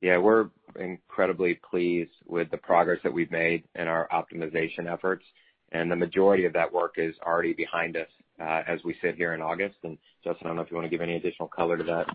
Yeah. 0.00 0.18
We're 0.18 0.48
incredibly 0.78 1.58
pleased 1.68 2.12
with 2.26 2.50
the 2.50 2.56
progress 2.56 3.00
that 3.02 3.12
we've 3.12 3.30
made 3.30 3.64
in 3.74 3.88
our 3.88 4.08
optimization 4.12 4.90
efforts, 4.90 5.24
and 5.72 5.90
the 5.90 5.96
majority 5.96 6.44
of 6.44 6.52
that 6.52 6.72
work 6.72 6.94
is 6.96 7.14
already 7.24 7.52
behind 7.52 7.96
us 7.96 8.08
uh, 8.40 8.62
as 8.66 8.80
we 8.84 8.94
sit 9.02 9.16
here 9.16 9.34
in 9.34 9.42
August. 9.42 9.76
And 9.82 9.98
Justin, 10.22 10.46
I 10.46 10.48
don't 10.48 10.56
know 10.56 10.62
if 10.62 10.70
you 10.70 10.76
want 10.76 10.86
to 10.86 10.90
give 10.90 11.00
any 11.00 11.16
additional 11.16 11.48
color 11.48 11.76
to 11.76 11.84
that. 11.84 12.06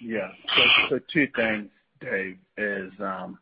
Yeah. 0.00 0.28
Two 1.12 1.26
things, 1.34 1.68
Dave, 2.00 2.36
is 2.56 2.92
um, 3.00 3.38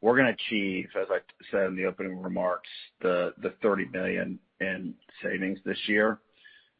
we're 0.00 0.16
going 0.16 0.28
to 0.28 0.34
achieve, 0.34 0.88
as 1.00 1.08
I 1.10 1.18
said 1.50 1.66
in 1.66 1.76
the 1.76 1.86
opening 1.86 2.20
remarks, 2.20 2.68
the 3.00 3.32
30 3.62 3.86
million 3.92 4.38
in 4.60 4.94
savings 5.22 5.58
this 5.64 5.78
year. 5.86 6.18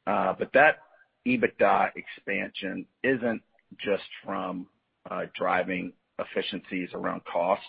Uh 0.06 0.32
but 0.38 0.50
that 0.54 0.78
EBITDA 1.26 1.90
expansion 1.96 2.86
isn't 3.04 3.42
just 3.84 4.08
from 4.24 4.66
uh, 5.10 5.26
driving 5.36 5.92
efficiencies 6.18 6.90
around 6.94 7.22
cost. 7.24 7.62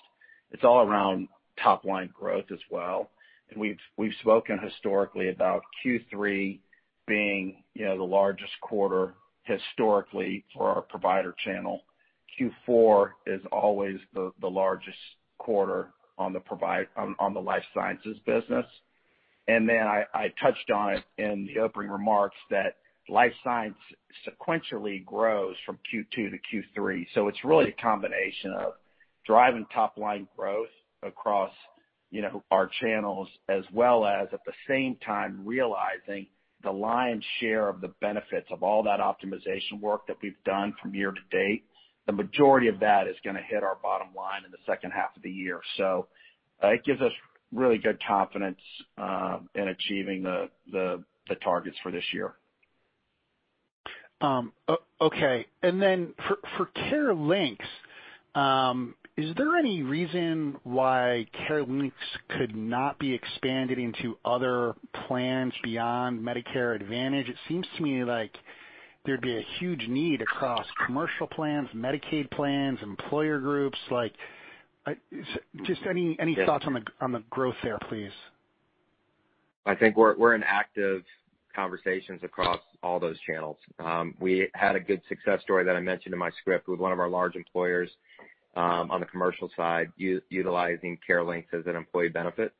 It's 0.52 0.64
all 0.64 0.88
around 0.88 1.28
top-line 1.62 2.10
growth 2.14 2.46
as 2.52 2.60
well. 2.70 3.10
And 3.50 3.60
we've 3.60 3.80
we've 3.98 4.14
spoken 4.22 4.60
historically 4.60 5.30
about 5.30 5.62
Q3 5.84 6.60
being 7.08 7.64
you 7.74 7.86
know 7.86 7.98
the 7.98 8.04
largest 8.04 8.54
quarter 8.62 9.14
historically 9.44 10.46
for 10.54 10.70
our 10.70 10.82
provider 10.82 11.36
channel. 11.44 11.82
Q4 12.40 13.12
is 13.26 13.42
always 13.52 13.98
the 14.14 14.32
largest 14.42 14.98
quarter 15.40 15.90
on 16.18 16.34
the 16.34 17.40
life 17.40 17.64
sciences 17.74 18.18
business. 18.26 18.66
And 19.48 19.68
then 19.68 19.88
I 19.88 20.32
touched 20.40 20.70
on 20.70 20.94
it 20.94 21.04
in 21.18 21.48
the 21.48 21.62
opening 21.62 21.90
remarks 21.90 22.38
that 22.52 22.76
life 23.10 23.34
science 23.44 23.78
sequentially 24.28 25.04
grows 25.06 25.56
from 25.66 25.80
Q2 25.94 26.32
to 26.32 26.38
Q3. 26.82 27.06
It's 27.16 27.44
really 27.44 27.70
a 27.70 27.82
combination 27.82 28.54
of 28.54 28.74
driving 29.26 29.66
top-line 29.74 30.28
growth 30.36 30.70
across 31.04 31.52
you 32.12 32.22
know, 32.22 32.44
our 32.50 32.70
channels, 32.82 33.28
as 33.50 33.64
well 33.72 34.06
as 34.06 34.28
at 34.34 34.40
the 34.46 34.54
same 34.68 34.98
time 35.06 35.42
realizing 35.46 36.28
the 36.64 36.72
lion's 36.72 37.24
share 37.40 37.70
of 37.70 37.82
the 37.82 37.90
benefits 38.02 38.48
of 38.52 38.64
all 38.64 38.84
that 38.84 39.00
optimization 39.00 39.80
work 39.80 40.08
that 40.08 40.18
we've 40.22 40.42
done 40.44 40.74
from 40.82 40.94
year 40.94 41.12
to 41.12 41.38
date. 41.38 41.64
The 42.08 42.14
majority 42.14 42.68
of 42.68 42.80
that 42.80 43.08
is 43.08 43.16
going 43.24 43.36
to 43.36 43.44
hit 43.44 43.64
our 43.64 43.78
bottom 43.82 44.08
line 44.16 44.44
in 44.44 44.52
the 44.52 44.58
second 44.66 44.92
half 44.92 45.16
of 45.16 45.22
the 45.22 45.30
year. 45.30 45.62
So 45.78 46.08
uh, 46.64 46.70
it 46.70 46.84
gives 46.84 47.02
us 47.02 47.12
really 47.54 47.78
good 47.78 48.00
confidence 48.06 48.60
uh, 48.98 49.40
in 49.56 49.68
achieving 49.70 50.24
the 50.24 50.50
the 50.72 51.36
targets 51.44 51.78
for 51.84 51.92
this 51.92 52.04
year. 52.12 52.34
Um, 54.22 54.52
okay. 55.02 55.46
And 55.64 55.82
then 55.82 56.14
for 56.58 56.66
CareLinx, 56.76 57.58
um, 58.36 58.96
is 59.18 59.36
there 59.36 59.58
any 59.58 59.82
reason 59.84 60.58
why 60.64 61.28
CareLinx 61.48 61.92
could 62.38 62.56
not 62.56 63.00
be 63.00 63.14
expanded 63.14 63.78
into 63.78 64.18
other 64.24 64.76
plans 65.08 65.54
beyond 65.64 66.20
Medicare 66.22 66.76
Advantage? 66.76 67.28
It 67.28 67.36
seems 67.48 67.66
to 67.78 67.84
me 67.84 68.04
like 68.04 68.38
there'd 69.06 69.22
be 69.22 69.38
a 69.38 69.46
huge 69.60 69.88
need 69.88 70.22
across 70.22 70.66
commercial 70.86 71.28
plans, 71.28 71.68
Medicaid 71.76 72.32
plans, 72.32 72.80
employer 72.82 73.40
groups. 73.40 73.78
Like 73.90 74.14
I 74.86 74.92
s 74.92 75.28
just 75.64 75.82
any 75.90 76.16
any 76.20 76.36
thoughts 76.36 76.66
on 76.66 76.74
the 76.74 76.84
on 77.02 77.12
the 77.12 77.24
growth 77.30 77.56
there, 77.64 77.80
please? 77.90 78.12
I 79.66 79.76
think 79.76 79.98
we're 79.98 80.16
we're 80.18 80.36
in 80.36 80.44
active 80.44 81.04
conversations 81.56 82.22
across 82.24 82.60
all 82.84 83.00
those 83.00 83.18
channels. 83.22 83.58
Um, 83.80 84.16
we 84.20 84.50
had 84.54 84.76
a 84.76 84.80
good 84.80 85.02
success 85.10 85.42
story 85.42 85.64
that 85.66 85.76
I 85.76 85.80
mentioned 85.80 86.14
in 86.14 86.20
my 86.20 86.32
script 86.42 86.68
with 86.68 86.80
one 86.80 86.92
of 86.92 87.00
our 87.00 87.10
large 87.10 87.36
employers 87.36 87.90
um, 88.56 88.92
on 88.92 89.00
the 89.00 89.06
commercial 89.06 89.50
side, 89.56 89.92
utilizing 89.98 90.98
CareLinx 91.08 91.46
as 91.54 91.66
an 91.66 91.76
employee 91.76 92.10
benefit. 92.10 92.54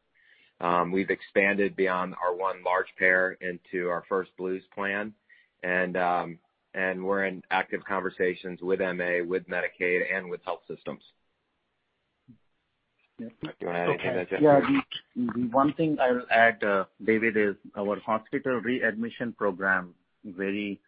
Um, 0.62 0.92
we've 0.92 1.10
expanded 1.10 1.76
beyond 1.76 2.16
our 2.22 2.36
one 2.36 2.64
large 2.66 2.88
payer 2.98 3.38
into 3.42 3.88
our 3.88 4.04
first 4.10 4.32
Blues 4.38 4.64
plan, 4.76 5.14
and 5.64 5.96
um 5.98 6.40
and 6.74 7.04
we're 7.04 7.26
in 7.26 7.42
active 7.50 7.84
conversations 7.84 8.60
with 8.62 8.80
MA, 8.80 9.24
with 9.26 9.44
Medicaid, 9.48 10.02
and 10.14 10.30
with 10.30 10.40
health 10.46 10.62
systems. 10.68 11.02
Yeah. 13.20 13.28
Do 13.42 13.50
you 13.60 13.68
want 13.68 13.78
to 13.78 14.06
add 14.06 14.16
anything 14.16 14.28
Jeff? 14.30 14.42
Yeah. 14.42 14.60
The 15.16 15.48
one 15.52 15.74
thing 15.74 15.98
I 16.00 16.12
will 16.12 16.26
add, 16.32 16.64
uh, 16.64 16.86
David, 17.04 17.36
is 17.38 17.56
our 17.78 18.00
hospital 18.00 18.62
readmission 18.62 19.34
program, 19.34 19.94
very 20.24 20.80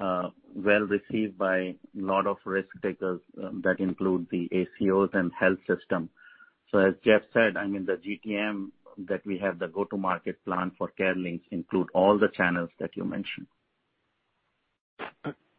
uh, 0.00 0.30
well 0.54 0.80
received 0.80 1.38
by 1.38 1.58
a 1.58 1.76
lot 1.94 2.26
of 2.26 2.36
risk 2.44 2.68
takers 2.82 3.20
um, 3.42 3.62
that 3.64 3.80
include 3.80 4.26
the 4.30 4.48
ACOs 4.52 5.14
and 5.14 5.32
health 5.38 5.58
system. 5.66 6.08
So 6.70 6.78
as 6.78 6.94
Jeff 7.04 7.22
said, 7.32 7.56
I 7.56 7.66
mean 7.66 7.86
the 7.86 7.96
GTM 7.96 8.70
that 9.08 9.24
we 9.26 9.38
have, 9.38 9.58
the 9.58 9.68
go-to-market 9.68 10.44
plan 10.44 10.72
for 10.76 10.90
CareLinx 10.98 11.40
include 11.50 11.88
all 11.94 12.18
the 12.18 12.28
channels 12.28 12.70
that 12.78 12.96
you 12.96 13.04
mentioned. 13.04 13.46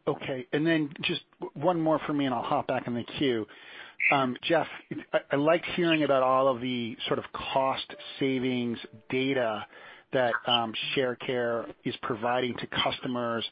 Okay. 0.08 0.46
And 0.52 0.66
then 0.66 0.90
just 1.02 1.20
one 1.54 1.80
more 1.80 2.00
from 2.06 2.16
me, 2.18 2.24
and 2.24 2.34
I'll 2.34 2.42
hop 2.42 2.66
back 2.66 2.86
in 2.86 2.94
the 2.94 3.04
queue. 3.18 3.46
Jeff, 4.42 4.66
I 5.30 5.36
liked 5.36 5.66
hearing 5.76 6.04
about 6.04 6.22
all 6.22 6.48
of 6.48 6.60
the 6.60 6.96
sort 7.06 7.18
of 7.18 7.26
cost 7.32 7.94
savings 8.18 8.78
data 9.10 9.66
that 10.12 10.32
Sharecare 10.96 11.72
is 11.84 11.94
providing 12.02 12.56
to 12.56 12.66
customers. 12.66 13.44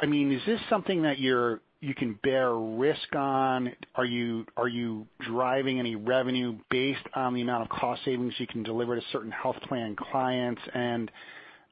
I 0.00 0.06
mean, 0.06 0.30
is 0.32 0.42
this 0.46 0.60
something 0.68 1.02
that 1.02 1.18
you're 1.18 1.60
you 1.80 1.94
can 1.94 2.18
bear 2.22 2.54
risk 2.54 3.14
on? 3.16 3.72
Are 3.96 4.04
you 4.04 4.46
are 4.56 4.68
you 4.68 5.06
driving 5.20 5.80
any 5.80 5.96
revenue 5.96 6.56
based 6.70 7.06
on 7.14 7.34
the 7.34 7.40
amount 7.40 7.62
of 7.62 7.68
cost 7.70 8.04
savings 8.04 8.34
you 8.38 8.46
can 8.46 8.62
deliver 8.62 8.94
to 8.94 9.02
certain 9.10 9.32
health 9.32 9.56
plan 9.68 9.96
clients? 9.96 10.62
And 10.74 11.10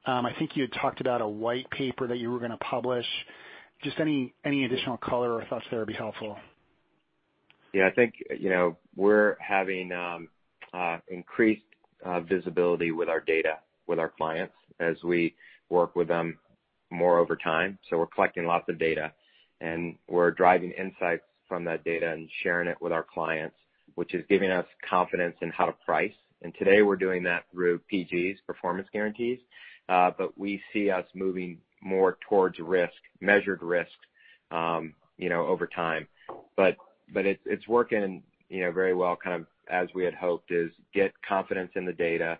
um 0.05 0.25
I 0.25 0.33
think 0.37 0.55
you 0.55 0.63
had 0.63 0.73
talked 0.73 1.01
about 1.01 1.21
a 1.21 1.27
white 1.27 1.69
paper 1.69 2.07
that 2.07 2.17
you 2.17 2.31
were 2.31 2.39
going 2.39 2.51
to 2.51 2.57
publish. 2.57 3.05
Just 3.83 3.99
any 3.99 4.33
additional 4.45 4.97
color 4.97 5.33
or 5.33 5.45
thoughts 5.45 5.65
there 5.69 5.79
would 5.79 5.87
be 5.87 5.93
helpful. 5.93 6.37
Yeah, 7.73 7.87
I 7.87 7.91
think 7.91 8.15
you 8.37 8.49
know, 8.49 8.77
we're 8.95 9.37
having 9.39 9.91
um, 9.91 10.27
uh, 10.73 10.97
increased 11.07 11.63
uh, 12.05 12.21
visibility 12.21 12.91
with 12.91 13.09
our 13.09 13.19
data 13.19 13.57
with 13.87 13.99
our 13.99 14.09
clients 14.09 14.53
as 14.79 14.95
we 15.03 15.35
work 15.69 15.95
with 15.95 16.07
them 16.07 16.37
more 16.89 17.19
over 17.19 17.35
time. 17.35 17.77
So 17.89 17.97
we're 17.97 18.07
collecting 18.07 18.45
lots 18.45 18.67
of 18.69 18.77
data, 18.77 19.11
and 19.61 19.95
we're 20.07 20.31
driving 20.31 20.71
insights 20.71 21.23
from 21.47 21.63
that 21.65 21.83
data 21.83 22.11
and 22.11 22.29
sharing 22.43 22.67
it 22.67 22.77
with 22.81 22.91
our 22.91 23.05
clients, 23.13 23.55
which 23.95 24.13
is 24.13 24.23
giving 24.29 24.51
us 24.51 24.65
confidence 24.89 25.35
in 25.41 25.49
how 25.49 25.65
to 25.65 25.73
price. 25.85 26.13
And 26.41 26.53
today 26.57 26.81
we're 26.81 26.95
doing 26.95 27.23
that 27.23 27.43
through 27.51 27.81
PGs, 27.91 28.37
performance 28.47 28.87
guarantees. 28.91 29.39
Uh, 29.89 30.11
but 30.17 30.37
we 30.37 30.61
see 30.71 30.89
us 30.89 31.05
moving 31.13 31.57
more 31.81 32.17
towards 32.29 32.59
risk, 32.59 32.93
measured 33.19 33.61
risk 33.61 33.91
um, 34.51 34.93
you 35.17 35.29
know, 35.29 35.45
over 35.47 35.67
time. 35.67 36.07
But 36.55 36.77
but 37.13 37.25
it's 37.25 37.41
it's 37.45 37.67
working 37.67 38.23
you 38.49 38.63
know, 38.63 38.71
very 38.71 38.93
well, 38.93 39.15
kind 39.15 39.41
of 39.41 39.47
as 39.69 39.87
we 39.95 40.03
had 40.03 40.13
hoped, 40.13 40.51
is 40.51 40.71
get 40.93 41.13
confidence 41.27 41.71
in 41.75 41.85
the 41.85 41.93
data, 41.93 42.37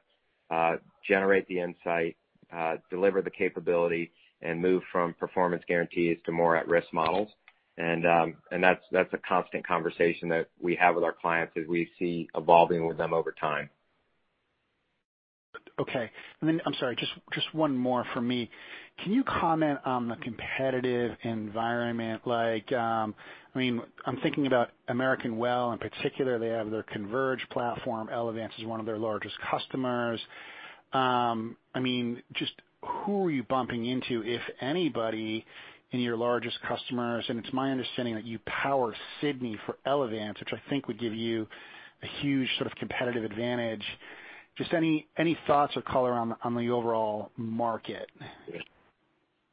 uh, 0.50 0.76
generate 1.08 1.48
the 1.48 1.60
insight, 1.60 2.18
uh, 2.54 2.76
deliver 2.90 3.22
the 3.22 3.32
capability, 3.32 4.12
and 4.42 4.62
move 4.62 4.84
from 4.92 5.14
performance 5.14 5.64
guarantees 5.68 6.18
to 6.26 6.32
more 6.32 6.58
at-risk 6.58 6.88
models. 6.94 7.30
And 7.78 8.06
um 8.06 8.36
and 8.52 8.62
that's 8.62 8.84
that's 8.92 9.14
a 9.14 9.18
constant 9.18 9.66
conversation 9.66 10.28
that 10.30 10.48
we 10.60 10.76
have 10.76 10.94
with 10.94 11.06
our 11.06 11.14
clients 11.14 11.54
as 11.56 11.66
we 11.68 11.90
see 11.98 12.28
evolving 12.36 12.86
with 12.86 12.98
them 12.98 13.14
over 13.14 13.32
time. 13.32 13.70
Okay. 15.82 16.10
And 16.42 16.50
then 16.50 16.62
I'm 16.66 16.74
sorry, 16.80 16.96
just 16.96 17.12
just 17.34 17.54
one 17.54 17.76
more 17.78 18.06
from 18.14 18.28
me. 18.28 18.50
Can 19.04 19.14
you 19.14 19.24
comment 19.24 19.80
on 19.86 20.08
the 20.08 20.16
competitive 20.18 21.18
environment? 21.24 22.22
Like, 22.26 22.72
um 22.74 23.16
I'm 23.56 24.18
thinking 24.24 24.48
about 24.48 24.70
American 24.88 25.38
Well 25.38 25.74
in 25.74 25.80
particular. 25.80 26.40
They 26.40 26.50
have 26.50 26.72
their 26.72 26.84
Converge 26.84 27.42
platform. 27.52 28.10
Elevance 28.14 28.52
is 28.60 28.66
one 28.66 28.80
of 28.80 28.86
their 28.86 28.98
largest 28.98 29.36
customers. 29.50 30.22
Um, 30.94 31.58
I 31.76 31.80
mean, 31.80 32.24
just 32.34 32.54
who 32.84 33.26
are 33.26 33.32
you 33.32 33.44
bumping 33.44 33.86
into, 33.86 34.24
if 34.26 34.42
anybody, 34.62 35.46
in 35.92 36.00
your 36.00 36.18
largest 36.18 36.58
customers? 36.68 37.26
And 37.30 37.40
it's 37.40 37.54
my 37.54 37.72
understanding 37.72 38.16
that 38.16 38.26
you 38.26 38.40
power 38.46 38.94
Sydney 39.22 39.58
for 39.66 39.78
Elevance, 39.86 40.40
which 40.40 40.54
I 40.54 40.70
think 40.70 40.88
would 40.88 41.00
give 41.00 41.14
you 41.14 41.48
a 42.04 42.08
huge 42.22 42.50
sort 42.58 42.72
of 42.72 42.78
competitive 42.78 43.24
advantage. 43.24 43.84
Just 44.62 44.76
any 44.76 45.08
any 45.18 45.36
thoughts 45.48 45.76
or 45.76 45.82
color 45.82 46.14
on 46.14 46.36
on 46.44 46.54
the 46.54 46.70
overall 46.70 47.32
market? 47.36 48.12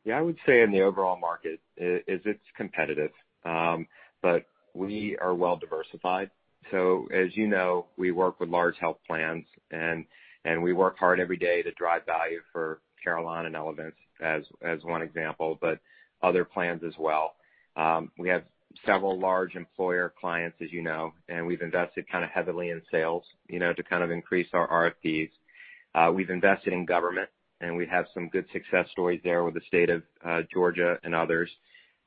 Yeah, 0.05 0.19
I 0.19 0.21
would 0.21 0.37
say 0.47 0.61
in 0.61 0.71
the 0.71 0.83
overall 0.83 1.19
market 1.19 1.61
is 1.79 2.21
it's 2.27 2.45
competitive. 2.59 3.11
Um, 3.43 3.87
but 4.21 4.45
we 4.75 5.17
are 5.19 5.35
well 5.35 5.57
diversified. 5.57 6.31
So 6.71 7.09
as 7.11 7.35
you 7.35 7.47
know, 7.47 7.87
we 7.97 8.11
work 8.11 8.39
with 8.39 8.51
large 8.51 8.77
health 8.79 8.99
plans, 9.07 9.47
and 9.71 10.05
we 10.63 10.75
work 10.75 10.99
hard 10.99 11.21
every 11.21 11.39
day 11.39 11.63
to 11.63 11.71
drive 11.73 12.05
value 12.05 12.41
for 12.53 12.81
Carelon 13.03 13.47
and 13.47 13.55
Elevance 13.55 13.93
as 14.21 14.43
as 14.63 14.85
one 14.85 15.01
example, 15.01 15.57
but 15.59 15.79
other 16.23 16.45
plans 16.45 16.83
as 16.87 16.93
well. 16.99 17.37
Um, 17.77 18.11
we 18.19 18.29
have 18.29 18.43
several 18.85 19.19
large 19.19 19.55
employer 19.57 20.13
clients, 20.21 20.57
as 20.63 20.73
you 20.73 20.83
know, 20.83 21.13
and 21.29 21.47
we've 21.47 21.63
invested 21.63 22.09
kind 22.11 22.25
of 22.25 22.31
heavily 22.31 22.71
in 22.71 22.83
sales 22.91 23.25
you 23.49 23.59
know, 23.59 23.73
to 23.73 23.83
kind 23.83 24.03
of 24.03 24.11
increase 24.11 24.49
our 24.53 24.69
RFPs. 24.69 25.31
Uh 25.95 26.13
we've 26.15 26.31
invested 26.31 26.73
in 26.73 26.85
government, 26.85 27.29
and 27.61 27.77
we 27.77 27.87
have 27.87 28.07
some 28.15 28.29
good 28.29 28.47
success 28.53 28.87
stories 28.91 29.21
there 29.25 29.43
with 29.45 29.55
the 29.55 29.61
state 29.67 29.91
of 29.91 30.03
Georgia 30.53 30.99
and 31.03 31.15
others. 31.15 31.51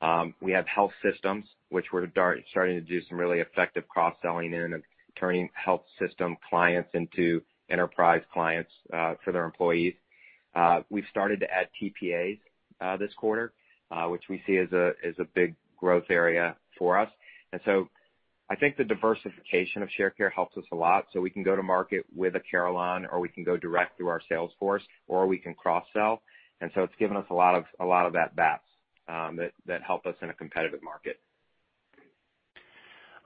Um 0.00 0.34
we 0.40 0.52
have 0.52 0.66
health 0.66 0.92
systems, 1.02 1.44
which 1.70 1.86
we're 1.92 2.08
starting 2.50 2.76
to 2.76 2.80
do 2.80 3.00
some 3.08 3.18
really 3.18 3.40
effective 3.40 3.88
cross-selling 3.88 4.52
in 4.52 4.72
and 4.74 4.82
turning 5.18 5.48
health 5.52 5.84
system 5.98 6.36
clients 6.48 6.90
into 6.94 7.42
enterprise 7.70 8.22
clients 8.32 8.70
uh 8.92 9.14
for 9.24 9.32
their 9.32 9.44
employees. 9.44 9.94
Uh 10.54 10.82
we've 10.90 11.08
started 11.10 11.40
to 11.40 11.50
add 11.52 11.68
TPAs 11.80 12.38
uh 12.80 12.96
this 12.96 13.12
quarter, 13.14 13.52
uh 13.90 14.06
which 14.06 14.24
we 14.30 14.42
see 14.46 14.56
as 14.58 14.72
a 14.72 15.24
big 15.34 15.54
growth 15.82 16.04
area 16.08 16.56
for 16.78 16.98
us. 16.98 17.10
And 17.52 17.60
so 17.66 17.88
I 18.48 18.54
think 18.54 18.76
the 18.76 18.84
diversification 18.84 19.82
of 19.82 19.88
Sharecare 19.98 20.32
helps 20.32 20.56
us 20.56 20.64
a 20.72 20.76
lot. 20.76 21.06
So 21.12 21.20
we 21.20 21.30
can 21.30 21.42
go 21.42 21.56
to 21.56 21.62
market 21.62 22.04
with 22.14 22.36
a 22.36 22.40
Carelon, 22.40 23.06
or 23.10 23.18
we 23.20 23.28
can 23.28 23.44
go 23.44 23.56
direct 23.56 23.96
through 23.96 24.08
our 24.08 24.20
sales 24.28 24.52
force, 24.58 24.82
or 25.08 25.26
we 25.26 25.38
can 25.38 25.54
cross-sell. 25.54 26.22
And 26.60 26.70
so 26.74 26.82
it's 26.84 26.94
given 26.98 27.16
us 27.16 27.26
a 27.30 27.34
lot 27.34 27.56
of 27.56 27.64
at-bats 27.80 28.12
that 28.14 28.36
BAPS 28.36 28.68
um, 29.08 29.36
that 29.36 29.52
that 29.66 29.82
help 29.82 30.06
us 30.06 30.14
in 30.22 30.30
a 30.30 30.34
competitive 30.34 30.82
market. 30.82 31.18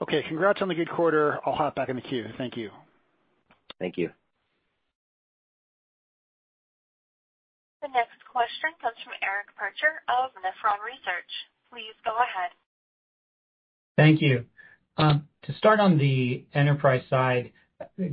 Okay. 0.00 0.22
Congrats 0.28 0.62
on 0.62 0.68
the 0.68 0.74
good 0.74 0.90
quarter. 0.90 1.38
I'll 1.44 1.54
hop 1.54 1.74
back 1.74 1.88
in 1.88 1.96
the 1.96 2.02
queue. 2.02 2.26
Thank 2.38 2.56
you. 2.56 2.70
Thank 3.78 3.98
you. 3.98 4.08
The 7.82 7.88
next 7.88 8.20
question 8.32 8.70
comes 8.80 8.96
from 9.04 9.14
Eric 9.22 9.48
Percher 9.54 10.00
of 10.08 10.30
Nephron 10.42 10.80
Research. 10.84 11.32
Please 11.72 11.94
go 12.04 12.12
ahead. 12.12 12.50
Thank 13.96 14.20
you. 14.20 14.44
Um, 14.96 15.28
to 15.42 15.52
start 15.54 15.80
on 15.80 15.98
the 15.98 16.44
enterprise 16.54 17.02
side, 17.08 17.52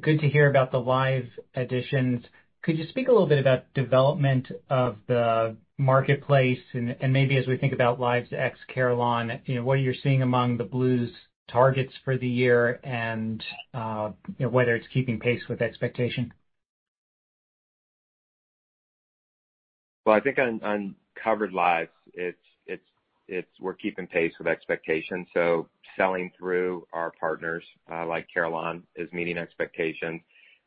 good 0.02 0.20
to 0.20 0.30
hear 0.30 0.50
about 0.50 0.72
the 0.72 0.80
live 0.80 1.28
additions. 1.56 2.24
Could 2.62 2.78
you 2.78 2.88
speak 2.90 3.08
a 3.08 3.12
little 3.12 3.28
bit 3.28 3.40
about 3.40 3.74
development 3.74 4.48
of 4.70 4.98
the 5.08 5.56
marketplace 5.78 6.60
and 6.74 7.14
maybe 7.14 7.38
as 7.38 7.48
we 7.48 7.58
think 7.58 7.74
about 7.74 8.00
lives 8.00 8.30
ex 8.32 8.58
Carelon, 8.74 9.42
what 9.64 9.74
are 9.74 9.78
you're 9.78 9.96
seeing 10.04 10.22
among 10.22 10.58
the 10.58 10.64
Blues 10.64 11.12
targets 11.50 11.94
for 12.06 12.18
the 12.18 12.28
year 12.28 12.80
and 12.84 13.44
uh, 13.74 14.12
whether 14.40 14.76
it's 14.76 14.88
keeping 14.94 15.20
pace 15.20 15.42
with 15.50 15.62
expectation? 15.62 16.34
Well, 20.06 20.16
I 20.16 20.20
think 20.20 20.38
on 20.38 20.96
covered 21.22 21.54
lives, 21.54 21.92
we're 23.60 23.74
keeping 23.74 24.08
pace 24.08 24.34
with 24.38 24.48
expectations. 24.48 25.28
So 25.34 25.68
selling 25.98 26.32
through 26.38 26.88
our 26.94 27.12
partners, 27.20 27.64
like 27.90 28.28
Carelon, 28.34 28.84
is 28.96 29.12
meeting 29.14 29.38
expectations. 29.38 30.22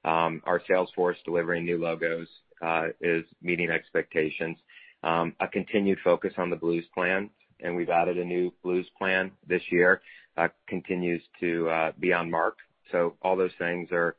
Um 0.05 0.40
our 0.45 0.62
sales 0.69 0.90
force 0.95 1.19
delivering 1.25 1.64
new 1.64 1.79
logos 1.79 2.29
uh 2.62 2.88
is 3.01 3.25
meeting 3.42 3.71
expectations. 3.71 4.57
Um 5.03 5.35
a 5.40 5.49
continued 5.49 5.99
focus 6.05 6.35
on 6.38 6.51
the 6.51 6.57
Blues 6.57 6.85
plan, 6.95 7.31
and 7.61 7.75
we've 7.75 7.90
added 7.90 8.16
a 8.19 8.25
new 8.25 8.53
Blues 8.62 8.87
plan 8.99 9.33
this 9.49 9.62
year, 9.71 10.03
uh 10.37 10.49
continues 10.69 11.23
to 11.40 11.69
uh 11.69 11.92
be 11.99 12.12
on 12.12 12.31
mark. 12.31 12.59
So 12.92 13.16
all 13.23 13.37
those 13.37 13.57
things 13.59 13.88
are 13.92 14.16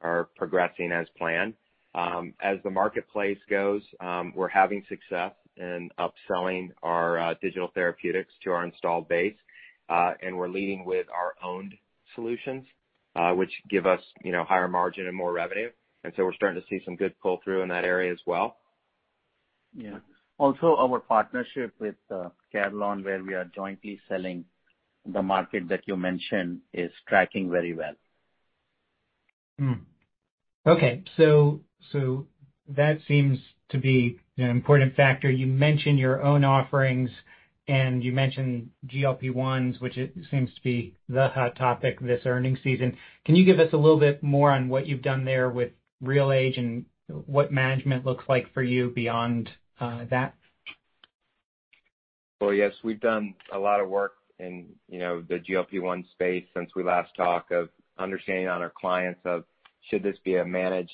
are 0.00 0.28
progressing 0.36 0.90
as 0.92 1.06
planned. 1.18 1.54
Um 1.94 2.32
as 2.40 2.58
the 2.64 2.70
marketplace 2.70 3.38
goes, 3.50 3.82
um 4.00 4.32
we're 4.34 4.48
having 4.48 4.84
success 4.88 5.32
in 5.56 5.90
upselling 5.98 6.70
our 6.82 7.18
uh, 7.18 7.34
digital 7.40 7.70
therapeutics 7.74 8.32
to 8.44 8.50
our 8.50 8.64
installed 8.64 9.08
base. 9.08 9.36
Uh 9.88 10.12
and 10.22 10.36
we're 10.36 10.48
leading 10.48 10.84
with 10.84 11.06
our 11.10 11.34
owned 11.48 11.74
solutions, 12.14 12.64
uh, 13.14 13.32
which 13.32 13.52
give 13.70 13.86
us 13.86 14.00
you 14.24 14.32
know 14.32 14.44
higher 14.44 14.68
margin 14.68 15.06
and 15.06 15.16
more 15.16 15.32
revenue. 15.32 15.70
And 16.04 16.12
so 16.16 16.24
we're 16.24 16.34
starting 16.34 16.60
to 16.60 16.68
see 16.68 16.84
some 16.84 16.96
good 16.96 17.18
pull-through 17.20 17.62
in 17.62 17.68
that 17.70 17.84
area 17.84 18.12
as 18.12 18.20
well. 18.26 18.58
Yeah. 19.76 19.98
Also, 20.38 20.76
our 20.76 21.00
partnership 21.00 21.74
with 21.80 21.96
uh, 22.10 22.28
Carelon, 22.52 23.02
where 23.02 23.22
we 23.22 23.34
are 23.34 23.50
jointly 23.54 24.00
selling 24.08 24.44
the 25.04 25.22
market 25.22 25.68
that 25.68 25.80
you 25.86 25.96
mentioned, 25.96 26.60
is 26.72 26.90
tracking 27.08 27.50
very 27.50 27.74
well. 27.74 27.94
Hmm. 29.58 29.72
Okay. 30.66 31.04
So 31.16 31.60
so 31.92 32.26
that 32.68 32.98
seems 33.08 33.38
to 33.70 33.78
be 33.78 34.18
an 34.38 34.50
important 34.50 34.94
factor. 34.94 35.30
You 35.30 35.46
mentioned 35.46 35.98
your 35.98 36.22
own 36.22 36.44
offerings, 36.44 37.10
and 37.68 38.02
you 38.02 38.12
mentioned 38.12 38.70
GLP-1s, 38.86 39.80
which 39.80 39.96
it 39.96 40.14
seems 40.30 40.52
to 40.54 40.62
be 40.62 40.94
the 41.08 41.28
hot 41.28 41.56
topic 41.56 41.98
this 42.00 42.22
earnings 42.24 42.58
season. 42.62 42.96
Can 43.24 43.34
you 43.34 43.44
give 43.44 43.58
us 43.58 43.72
a 43.72 43.76
little 43.76 43.98
bit 43.98 44.22
more 44.22 44.52
on 44.52 44.68
what 44.68 44.86
you've 44.86 45.02
done 45.02 45.24
there 45.24 45.50
with 45.50 45.72
RealAge 46.02 46.58
and 46.58 46.84
what 47.08 47.52
management 47.52 48.04
looks 48.04 48.24
like 48.28 48.52
for 48.52 48.62
you 48.62 48.90
beyond 48.90 49.50
uh, 49.80 50.04
that? 50.10 50.34
Well, 52.40 52.52
yes, 52.52 52.72
we've 52.84 53.00
done 53.00 53.34
a 53.52 53.58
lot 53.58 53.80
of 53.80 53.88
work 53.88 54.12
in 54.38 54.66
you 54.88 54.98
know 54.98 55.22
the 55.22 55.36
GLP-1 55.36 56.10
space 56.10 56.44
since 56.54 56.70
we 56.76 56.82
last 56.82 57.10
talked 57.16 57.52
of 57.52 57.70
understanding 57.98 58.48
on 58.48 58.60
our 58.60 58.72
clients 58.78 59.20
of 59.24 59.44
should 59.88 60.02
this 60.02 60.18
be 60.24 60.36
a 60.36 60.44
managed 60.44 60.90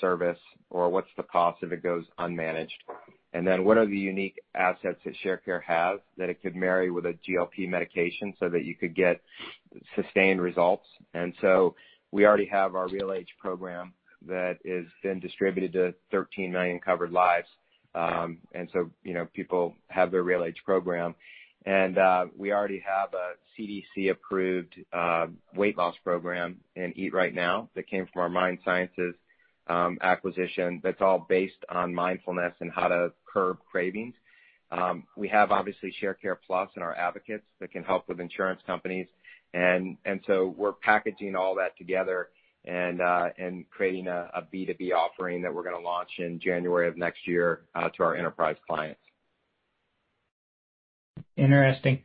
service 0.00 0.38
or 0.70 0.88
what's 0.88 1.08
the 1.16 1.22
cost 1.22 1.62
if 1.62 1.72
it 1.72 1.82
goes 1.82 2.04
unmanaged? 2.18 2.68
And 3.32 3.46
then 3.46 3.64
what 3.64 3.78
are 3.78 3.86
the 3.86 3.98
unique 3.98 4.40
assets 4.54 5.00
that 5.04 5.14
Sharecare 5.24 5.62
has 5.64 5.98
that 6.16 6.28
it 6.28 6.40
could 6.40 6.54
marry 6.54 6.90
with 6.90 7.04
a 7.06 7.18
GLP 7.28 7.68
medication 7.68 8.32
so 8.38 8.48
that 8.48 8.64
you 8.64 8.76
could 8.76 8.94
get 8.94 9.20
sustained 9.96 10.40
results? 10.40 10.86
And 11.14 11.34
so 11.40 11.74
we 12.12 12.26
already 12.26 12.46
have 12.46 12.76
our 12.76 12.86
RealAge 12.86 13.26
program 13.40 13.92
that 14.26 14.58
has 14.64 14.84
been 15.02 15.20
distributed 15.20 15.72
to 15.72 15.94
13 16.12 16.52
million 16.52 16.78
covered 16.78 17.10
lives. 17.10 17.48
Um, 17.94 18.38
and 18.52 18.68
so 18.72 18.90
you 19.02 19.14
know 19.14 19.26
people 19.34 19.74
have 19.88 20.10
their 20.10 20.24
RealAge 20.24 20.56
program. 20.64 21.14
And 21.66 21.96
uh, 21.96 22.26
we 22.36 22.52
already 22.52 22.82
have 22.86 23.14
a 23.14 23.32
CDC-approved 23.58 24.74
uh, 24.92 25.26
weight 25.56 25.78
loss 25.78 25.94
program 26.04 26.58
in 26.76 26.92
Eat 26.96 27.14
Right 27.14 27.34
Now 27.34 27.70
that 27.74 27.88
came 27.88 28.06
from 28.12 28.36
our 28.36 28.42
MindSciences 28.42 29.14
Um, 29.66 29.96
acquisition 30.02 30.80
that's 30.84 31.00
all 31.00 31.24
based 31.26 31.64
on 31.70 31.94
mindfulness 31.94 32.52
and 32.60 32.70
how 32.70 32.88
to 32.88 33.12
curb 33.24 33.58
cravings. 33.70 34.14
Um, 34.70 35.04
we 35.16 35.28
have, 35.28 35.52
obviously, 35.52 35.94
Sharecare 36.02 36.36
Plus 36.46 36.68
and 36.74 36.84
our 36.84 36.94
advocates 36.94 37.44
that 37.60 37.72
can 37.72 37.82
help 37.82 38.06
with 38.08 38.20
insurance 38.20 38.60
companies. 38.66 39.06
And 39.54 39.96
and 40.04 40.20
so 40.26 40.54
we're 40.56 40.72
packaging 40.72 41.34
all 41.36 41.54
that 41.54 41.78
together 41.78 42.28
and 42.64 43.00
uh, 43.00 43.28
creating 43.70 44.08
a 44.08 44.46
B2B 44.52 44.92
offering 44.92 45.42
that 45.42 45.54
we're 45.54 45.62
going 45.62 45.76
to 45.76 45.82
launch 45.82 46.08
in 46.18 46.40
January 46.40 46.88
of 46.88 46.96
next 46.96 47.26
year 47.26 47.60
uh, 47.74 47.88
to 47.90 48.02
our 48.02 48.16
enterprise 48.16 48.56
clients. 48.66 49.00
Interesting. 51.36 52.02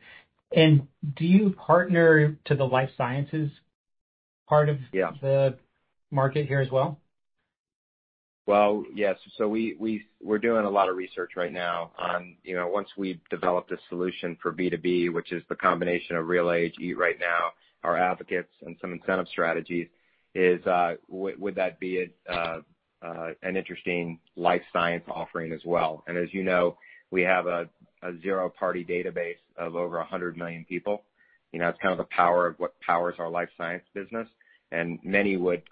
And 0.54 0.88
do 1.16 1.24
you 1.24 1.50
partner 1.50 2.36
to 2.46 2.54
the 2.54 2.64
life 2.64 2.90
sciences 2.96 3.50
part 4.48 4.68
of- 4.68 4.78
Yeah 4.92 5.12
the 5.20 5.56
market 6.10 6.46
here 6.46 6.60
as 6.60 6.70
well? 6.70 7.00
Well, 8.50 8.84
yes. 8.92 9.16
So 9.38 9.46
We're 9.48 10.38
doing 10.38 10.64
a 10.64 10.70
lot 10.70 10.88
of 10.88 10.96
research 10.96 11.32
right 11.36 11.52
now 11.52 11.92
on 11.96 12.34
you 12.42 12.56
know, 12.56 12.66
once 12.66 12.88
we've 12.98 13.20
developed 13.30 13.70
a 13.70 13.76
solution 13.88 14.36
for 14.42 14.52
B2B, 14.52 15.12
which 15.12 15.30
is 15.30 15.44
the 15.48 15.54
combination 15.54 16.16
of 16.16 16.26
RealAge, 16.26 16.72
Eat 16.80 16.98
Right 16.98 17.14
Now, 17.20 17.52
our 17.84 17.96
advocates, 17.96 18.50
and 18.66 18.76
some 18.80 18.92
incentive 18.92 19.28
strategies, 19.28 19.86
is 20.34 20.66
uh, 20.66 20.94
would 21.08 21.54
that 21.54 21.78
be 21.78 22.08
uh, 22.28 22.58
uh, 23.00 23.28
an 23.44 23.56
interesting 23.56 24.18
life 24.34 24.62
science 24.72 25.04
offering 25.08 25.52
as 25.52 25.60
well? 25.64 26.02
And 26.08 26.18
as 26.18 26.34
you 26.34 26.42
know, 26.42 26.76
we 27.12 27.22
have 27.22 27.46
a 27.46 27.68
zero-party 28.20 28.84
database 28.84 29.38
of 29.58 29.76
over 29.76 29.98
100 29.98 30.36
million 30.36 30.64
people. 30.64 31.04
You 31.52 31.60
know, 31.60 31.68
it's 31.68 31.78
kind 31.80 31.92
of 31.92 31.98
the 31.98 32.12
power 32.16 32.48
of 32.48 32.58
what 32.58 32.74
powers 32.80 33.14
our 33.20 33.30
life 33.30 33.50
science 33.56 33.84
business, 33.94 34.26
and 34.72 34.98
many 35.04 35.36
would 35.36 35.62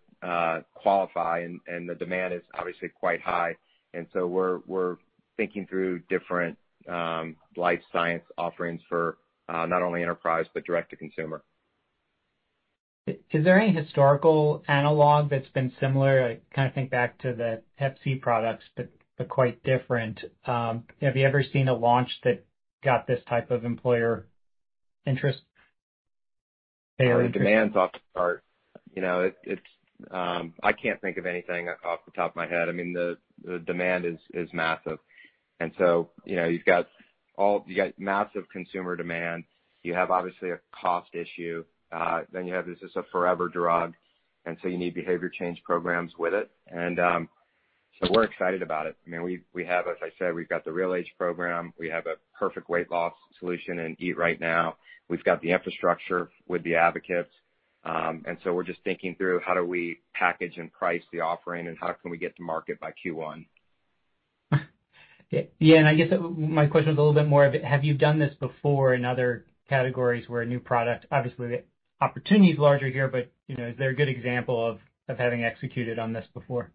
qualify, 0.75 1.47
and 1.67 1.89
the 1.89 1.95
demand 1.95 2.35
is 2.35 2.43
obviously 2.59 2.89
quite 2.89 3.21
high. 3.21 3.57
And 3.95 4.07
so 4.13 4.27
we're 4.27 4.61
we're 4.67 4.97
thinking 5.37 5.67
through 5.67 6.01
different 6.11 6.59
um, 6.89 7.37
life 7.57 7.81
science 7.93 8.25
offerings 8.37 8.81
for 8.89 9.19
uh, 9.49 9.67
not 9.67 9.83
only 9.83 10.03
enterprise, 10.03 10.47
but 10.53 10.65
direct 10.65 10.91
to 10.91 10.97
consumer. 10.97 11.43
Is 13.07 13.45
there 13.45 13.59
any 13.59 13.73
historical 13.73 14.63
analog 14.69 15.31
that's 15.31 15.49
been 15.49 15.73
similar? 15.81 16.23
I 16.23 16.55
kind 16.55 16.69
of 16.69 16.75
think 16.75 16.91
back 16.91 17.19
to 17.19 17.33
the 17.33 17.63
hep 17.77 17.97
C 18.05 18.17
products, 18.17 18.65
but 18.77 18.91
quite 19.29 19.63
different. 19.63 20.21
Um, 20.47 20.85
have 21.01 21.17
you 21.17 21.27
ever 21.27 21.43
seen 21.43 21.69
a 21.69 21.75
launch 21.75 22.11
that 22.25 22.45
got 22.85 23.07
this 23.07 23.21
type 23.29 23.51
of 23.51 23.65
employer 23.65 24.27
interest? 25.07 25.41
Oh, 27.01 27.23
the 27.23 27.29
demand's 27.29 27.77
off 27.77 27.93
the 27.93 27.99
chart. 28.15 28.45
I 30.13 30.73
can't 30.73 31.01
think 31.01 31.17
of 31.17 31.27
anything 31.27 31.69
off 31.85 32.01
the 32.05 32.13
top 32.13 32.33
of 32.33 32.37
my 32.37 32.47
head. 32.47 32.69
I 32.69 32.73
mean 32.73 32.93
the 32.93 33.19
demand 33.67 34.05
is 34.33 34.49
massive. 34.53 34.99
And 35.61 35.73
so, 35.79 36.11
you 36.25 36.37
know 36.37 36.47
you've 36.47 36.65
got 36.65 36.89
all 37.37 37.65
you 37.67 37.77
got 37.77 37.99
massive 37.99 38.45
consumer 38.53 38.97
demand. 38.97 39.45
You 39.83 39.95
have, 39.95 40.11
obviously, 40.11 40.51
a 40.51 40.59
cost 40.73 41.15
issue. 41.15 41.65
Uh, 41.93 42.23
then 42.33 42.47
you 42.47 42.53
have, 42.53 42.67
this 42.67 42.83
is 42.83 42.91
a 42.97 43.05
forever 43.11 43.49
drug, 43.49 43.95
and 44.45 44.59
so 44.61 44.69
you 44.69 44.77
need 44.77 44.93
behavior 44.95 45.31
change 45.31 45.63
programs 45.65 46.13
with 46.19 46.35
it. 46.35 46.51
And 46.67 46.99
um 46.99 47.29
so 48.01 48.09
we're 48.13 48.25
excited 48.25 48.63
about 48.63 48.87
it. 48.87 48.97
I 49.07 49.11
mean 49.11 49.23
we 49.23 49.41
we 49.53 49.65
have, 49.65 49.87
as 49.89 49.97
I 50.03 50.11
said, 50.19 50.35
we've 50.35 50.49
got 50.49 50.65
the 50.65 50.71
RealAge 50.71 51.09
program. 51.17 51.73
We 51.79 51.89
have 51.91 52.07
a 52.07 52.15
perfect 52.39 52.69
weight 52.69 52.91
loss 52.91 53.15
solution 53.41 53.79
in 53.79 53.97
Eat 53.99 54.17
Right 54.17 54.41
Now. 54.41 54.77
We've 55.09 55.25
got 55.25 55.41
the 55.41 55.51
infrastructure 55.53 56.31
with 56.47 56.63
the 56.65 56.77
advocates. 56.77 57.31
Um, 57.88 58.24
we're 58.44 58.64
just 58.64 58.83
thinking 58.85 59.14
through 59.16 59.40
how 59.44 59.55
do 59.55 59.64
we 59.64 59.98
package 60.14 60.59
and 60.59 60.72
price 60.72 61.03
the 61.12 61.20
offering, 61.20 61.68
and 61.68 61.77
how 61.81 61.92
can 61.92 62.11
we 62.11 62.18
get 62.18 62.37
to 62.37 62.42
market 62.42 62.79
by 62.81 62.92
Q1. 63.05 63.46
Yeah. 65.31 65.77
And 65.77 65.87
I 65.87 65.94
guess 65.94 66.09
my 66.38 66.66
question 66.68 66.88
was 66.88 66.96
a 66.96 67.03
little 67.03 67.12
bit 67.12 67.29
more 67.29 67.44
of, 67.44 67.53
have 67.62 67.85
you 67.85 67.92
done 67.92 68.18
this 68.18 68.35
before 68.40 68.94
in 68.94 69.05
other 69.05 69.44
categories 69.68 70.27
where 70.27 70.40
a 70.40 70.46
new 70.46 70.59
product, 70.59 71.05
obviously, 71.12 71.48
the 71.48 71.64
opportunity 72.01 72.53
is 72.53 72.59
larger 72.59 72.88
here, 72.88 73.09
but 73.09 73.31
you 73.46 73.55
know, 73.57 73.66
is 73.66 73.77
there 73.77 73.90
a 73.90 73.94
good 73.94 74.09
example 74.09 74.79
of 75.07 75.18
having 75.18 75.44
executed 75.44 75.98
on 75.98 76.14
this 76.14 76.24
before? 76.33 76.70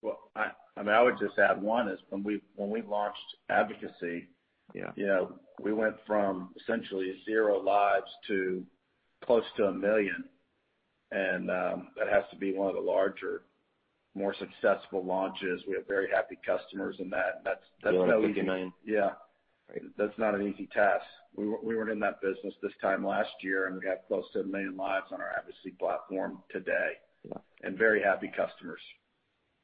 Well, 0.00 0.30
I 0.34 0.82
mean 0.82 0.88
I 0.88 1.02
would 1.02 1.18
just 1.18 1.38
add 1.38 1.60
one 1.60 1.88
is 1.88 1.98
when 2.10 2.22
we 2.22 2.40
when 2.54 2.70
we 2.70 2.82
launched 2.82 3.18
advocacy. 3.48 4.28
Yeah 4.74 4.90
you 4.94 5.06
know, 5.06 5.38
We 5.60 5.72
went 5.72 5.96
from 6.06 6.54
essentially 6.60 7.14
zero 7.24 7.58
lives 7.62 8.10
to 8.28 8.64
close 9.24 9.44
to 9.56 9.64
a 9.64 9.72
million, 9.72 10.24
and 11.10 11.50
um, 11.50 11.88
That 11.96 12.08
has 12.08 12.24
to 12.30 12.36
be 12.36 12.52
one 12.52 12.68
of 12.68 12.74
the 12.74 12.80
larger, 12.80 13.42
more 14.14 14.34
successful 14.38 15.04
launches. 15.04 15.62
We 15.68 15.74
have 15.74 15.86
very 15.86 16.08
happy 16.10 16.38
customers 16.44 16.96
in 16.98 17.10
that. 17.10 17.42
$250 17.84 18.44
million. 18.44 18.72
Yeah. 18.84 19.10
That's 19.98 20.16
not 20.16 20.34
an 20.34 20.42
easy 20.46 20.68
task. 20.72 21.04
We 21.34 21.46
we 21.46 21.76
weren't 21.76 21.90
in 21.90 22.00
that 22.00 22.20
business 22.22 22.54
this 22.62 22.72
time 22.80 23.04
last 23.04 23.30
year, 23.42 23.66
and 23.66 23.78
we 23.78 23.86
have 23.88 23.98
close 24.06 24.24
to 24.32 24.38
1 24.40 24.50
million 24.50 24.76
lives 24.76 25.06
on 25.12 25.20
our 25.20 25.30
advocacy 25.36 25.72
platform 25.78 26.38
today. 26.50 26.92
Yeah. 27.24 27.70
Very 27.76 28.00
happy 28.02 28.28
customers. 28.28 28.80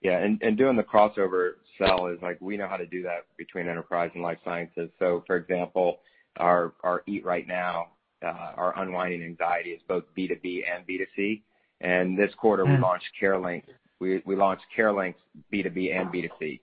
Yeah. 0.03 0.19
And 0.19 0.59
doing 0.59 0.77
the 0.77 0.83
crossover 0.83 1.53
sell 1.79 2.09
is 2.09 2.19
like, 2.21 2.41
we 2.41 2.57
know 2.57 2.67
how 2.67 2.77
to 2.77 2.87
do 2.87 3.03
that 3.05 3.27
between 3.39 3.69
enterprise 3.69 4.11
and 4.15 4.23
life 4.23 4.39
sciences. 4.45 4.91
So 4.99 5.23
for 5.27 5.37
example, 5.37 6.01
our 6.39 6.73
our 6.83 7.05
Eat 7.07 7.25
Right 7.25 7.47
Now, 7.47 7.89
Uh, 8.25 8.53
our 8.57 8.79
unwinding 8.81 9.23
anxiety 9.23 9.71
is 9.71 9.81
both 9.89 10.05
B2B 10.17 10.63
and 10.73 10.87
B2C. 10.87 11.43
And 11.81 12.17
this 12.17 12.33
quarter, 12.37 12.65
we 12.65 12.79
launched 12.79 13.07
CareLinx. 13.21 13.65
We 13.99 14.23
we 14.25 14.37
launched 14.37 14.65
CareLinx 14.77 15.15
B2B 15.53 15.99
and 15.99 16.09
B2C. 16.11 16.61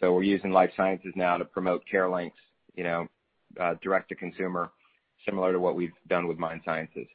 So 0.00 0.12
we're 0.12 0.22
using 0.22 0.50
life 0.52 0.70
sciences 0.76 1.12
now 1.16 1.36
to 1.36 1.44
promote 1.44 1.82
CareLinx 1.92 2.32
uh, 3.60 3.74
direct 3.82 4.08
to 4.08 4.14
consumer, 4.14 4.70
similar 5.26 5.52
to 5.52 5.60
what 5.60 5.76
we've 5.76 5.92
done 6.08 6.26
with 6.26 6.38
Mind 6.38 6.62
Sciences. 6.64 7.06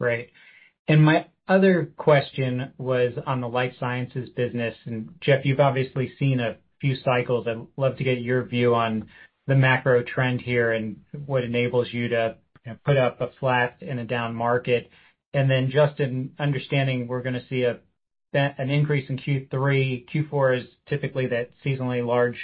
Great. 0.00 0.30
And 0.88 1.02
my 1.04 1.26
other 1.48 1.92
question 1.96 2.72
was 2.78 3.12
on 3.26 3.40
the 3.40 3.48
life 3.48 3.74
sciences 3.78 4.28
business. 4.30 4.74
And 4.84 5.14
Jeff, 5.20 5.44
you've 5.44 5.60
obviously 5.60 6.12
seen 6.18 6.40
a 6.40 6.56
few 6.80 6.96
cycles. 7.04 7.46
I'd 7.46 7.66
love 7.76 7.96
to 7.96 8.04
get 8.04 8.20
your 8.20 8.44
view 8.44 8.74
on 8.74 9.08
the 9.46 9.54
macro 9.54 10.02
trend 10.02 10.40
here 10.40 10.72
and 10.72 10.96
what 11.26 11.44
enables 11.44 11.92
you 11.92 12.08
to 12.08 12.36
put 12.84 12.96
up 12.96 13.20
a 13.20 13.30
flat 13.40 13.76
in 13.80 13.98
a 13.98 14.04
down 14.04 14.34
market. 14.34 14.90
And 15.32 15.50
then 15.50 15.70
just 15.70 16.00
in 16.00 16.30
understanding, 16.38 17.06
we're 17.06 17.22
going 17.22 17.34
to 17.34 17.46
see 17.48 17.62
a 17.62 17.78
an 18.34 18.68
increase 18.68 19.08
in 19.08 19.16
Q3. 19.18 20.06
Q4 20.12 20.60
is 20.60 20.66
typically 20.88 21.28
that 21.28 21.50
seasonally 21.64 22.04
large 22.04 22.38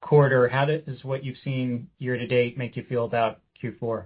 quarter. 0.00 0.48
How 0.48 0.64
does 0.64 1.02
what 1.02 1.24
you've 1.24 1.38
seen 1.42 1.88
year 1.98 2.16
to 2.16 2.26
date 2.26 2.56
make 2.56 2.76
you 2.76 2.84
feel 2.88 3.04
about 3.04 3.40
Q4? 3.62 4.04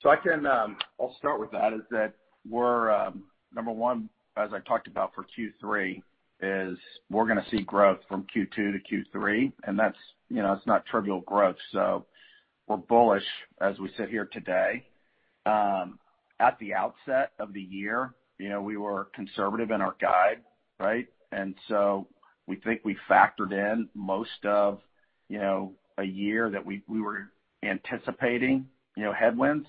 so 0.00 0.10
um, 0.10 0.76
I'll 1.00 1.14
start 1.18 1.40
with 1.40 1.50
that, 1.50 1.72
is 1.72 1.82
that 1.90 2.14
we're, 2.48 2.90
um, 2.90 3.24
number 3.52 3.72
one, 3.72 4.08
as 4.36 4.50
I 4.52 4.60
talked 4.60 4.86
about 4.86 5.12
for 5.14 5.24
Q3, 5.24 6.00
is 6.40 6.78
we're 7.10 7.26
going 7.26 7.42
to 7.42 7.50
see 7.50 7.62
growth 7.62 7.98
from 8.08 8.26
Q2 8.34 8.54
to 8.54 8.78
Q3, 9.14 9.52
and 9.64 9.78
that's 9.78 9.96
you 10.28 10.42
know 10.42 10.52
it's 10.52 10.66
not 10.66 10.86
trivial 10.86 11.20
growth. 11.22 11.56
So 11.72 12.06
we're 12.66 12.76
bullish 12.76 13.24
as 13.60 13.78
we 13.78 13.90
sit 13.96 14.08
here 14.08 14.28
today. 14.32 14.84
At 16.40 16.56
the 16.60 16.72
outset 16.72 17.32
of 17.40 17.52
the 17.52 17.60
year, 17.60 18.14
you 18.38 18.48
know, 18.48 18.62
we 18.62 18.76
were 18.76 19.08
conservative 19.12 19.72
in 19.72 19.80
our 19.80 19.96
guide, 20.00 20.42
right? 20.78 21.08
And 21.32 21.56
so 21.66 22.06
we 22.46 22.56
think 22.56 22.82
we 22.84 22.96
factored 23.10 23.52
in 23.52 23.88
most 23.94 24.44
of 24.44 24.80
you 25.28 25.38
know 25.38 25.72
a 25.98 26.04
year 26.04 26.48
that 26.50 26.64
we 26.64 26.82
were 26.88 27.30
anticipating 27.64 28.68
you 28.98 29.04
know, 29.04 29.12
headwinds. 29.12 29.68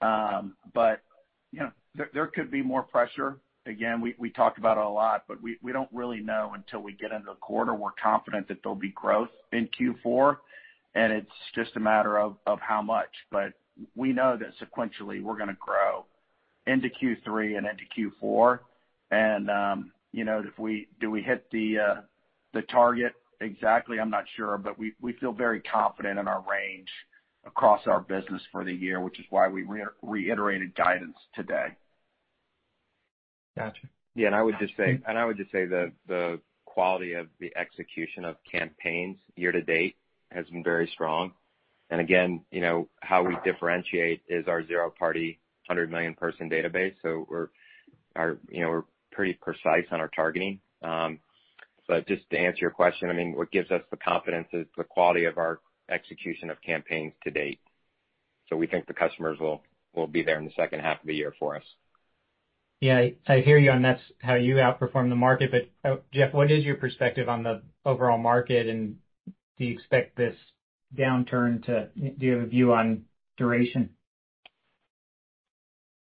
Um 0.00 0.56
but 0.72 1.02
you 1.50 1.60
know 1.60 1.70
there 2.14 2.28
could 2.28 2.50
be 2.50 2.62
more 2.62 2.82
pressure. 2.82 3.38
Again, 3.64 4.00
we 4.18 4.30
talked 4.30 4.58
about 4.58 4.76
it 4.76 4.84
a 4.84 4.88
lot, 4.88 5.24
but 5.28 5.38
we 5.40 5.56
don't 5.72 5.88
really 5.92 6.20
know 6.20 6.52
until 6.54 6.80
we 6.80 6.92
get 6.94 7.12
into 7.12 7.26
the 7.26 7.36
quarter. 7.36 7.74
We're 7.74 7.92
confident 8.02 8.48
that 8.48 8.58
there'll 8.62 8.74
be 8.74 8.90
growth 8.90 9.30
in 9.52 9.68
Q4, 9.68 10.36
and 10.94 11.12
it's 11.12 11.30
just 11.54 11.76
a 11.76 11.80
matter 11.80 12.18
of 12.18 12.36
how 12.60 12.82
much. 12.82 13.10
But 13.30 13.52
we 13.94 14.12
know 14.12 14.36
that 14.36 14.52
sequentially, 14.58 15.22
we're 15.22 15.36
going 15.36 15.48
to 15.48 15.56
grow 15.60 16.04
into 16.66 16.88
Q3 16.88 17.56
and 17.58 17.66
into 17.66 17.84
Q4. 18.22 18.58
Do 21.00 21.10
we 21.10 21.22
hit 21.22 21.46
the 21.52 21.78
uh 21.78 22.00
the 22.54 22.62
target 22.62 23.14
exactly? 23.40 24.00
I'm 24.00 24.10
not 24.10 24.24
sure, 24.36 24.58
but 24.58 24.78
we 24.78 25.12
feel 25.20 25.32
very 25.32 25.60
confident 25.60 26.18
in 26.18 26.26
our 26.26 26.44
range 26.50 26.88
across 27.46 27.86
our 27.86 28.00
business 28.00 28.42
for 28.50 28.64
the 28.64 28.72
year, 28.72 29.00
which 29.00 29.18
is 29.18 29.26
why 29.30 29.48
we 29.48 29.64
reiterated 30.02 30.74
guidance 30.74 31.16
today. 31.34 31.68
Got 33.56 33.74
you. 33.82 33.88
Yeah, 34.14 34.36
I 34.36 34.42
would 34.42 34.56
just 34.58 34.76
say 34.76 35.00
and 35.06 35.18
I 35.18 35.24
would 35.24 35.36
just 35.36 35.50
say 35.52 35.64
the 35.64 35.92
the 36.06 36.40
quality 36.64 37.14
of 37.14 37.28
the 37.38 37.52
execution 37.56 38.24
of 38.24 38.36
campaigns 38.50 39.18
year 39.36 39.52
to 39.52 39.62
date 39.62 39.96
has 40.30 40.46
been 40.46 40.64
very 40.64 40.88
strong. 40.92 41.32
And 41.90 42.00
again, 42.00 42.44
you 42.50 42.60
know, 42.60 42.88
how 43.00 43.22
we 43.22 43.36
differentiate 43.44 44.22
is 44.26 44.48
our 44.48 44.66
zero-party 44.66 45.38
100 45.66 45.90
million 45.90 46.14
person 46.14 46.48
database. 46.48 46.94
So 47.02 47.26
we're 47.28 47.48
our 48.16 48.38
you 48.50 48.62
know, 48.62 48.70
we're 48.70 48.84
pretty 49.10 49.34
precise 49.34 49.86
on 49.90 50.00
our 50.00 50.08
targeting. 50.08 50.60
Um 50.82 51.18
but 51.88 52.06
just 52.06 52.28
to 52.30 52.38
answer 52.38 52.60
your 52.60 52.70
question, 52.70 53.10
I 53.10 53.12
mean 53.14 53.34
what 53.36 53.50
gives 53.50 53.70
us 53.70 53.82
the 53.90 53.96
confidence 53.96 54.48
is 54.52 54.66
the 54.76 54.84
quality 54.84 55.24
of 55.24 55.38
our 55.38 55.60
execution 55.90 56.50
of 56.50 56.60
campaigns 56.62 57.12
to 57.24 57.30
date. 57.30 57.60
So 58.48 58.56
we 58.56 58.66
think 58.66 58.86
the 58.86 58.94
customers 58.94 59.38
will, 59.38 59.62
will 59.94 60.06
be 60.06 60.22
there 60.22 60.38
in 60.38 60.44
the 60.44 60.52
second 60.56 60.80
half 60.80 61.00
of 61.00 61.06
the 61.06 61.14
year 61.14 61.34
for 61.38 61.56
us. 61.56 61.62
Yeah, 62.82 63.10
I 63.28 63.38
hear 63.38 63.58
you, 63.58 63.70
and 63.70 63.84
that's 63.84 64.02
how 64.18 64.34
you 64.34 64.56
outperform 64.56 65.08
the 65.08 65.14
market. 65.14 65.52
But, 65.52 65.88
uh, 65.88 65.96
Jeff, 66.12 66.34
what 66.34 66.50
is 66.50 66.64
your 66.64 66.74
perspective 66.74 67.28
on 67.28 67.44
the 67.44 67.62
overall 67.84 68.18
market, 68.18 68.66
and 68.66 68.96
do 69.56 69.66
you 69.66 69.72
expect 69.72 70.16
this 70.16 70.34
downturn? 70.98 71.64
To... 71.66 71.90
Do 71.94 72.26
you 72.26 72.32
have 72.32 72.42
a 72.42 72.46
view 72.46 72.72
on 72.72 73.04
duration? 73.36 73.90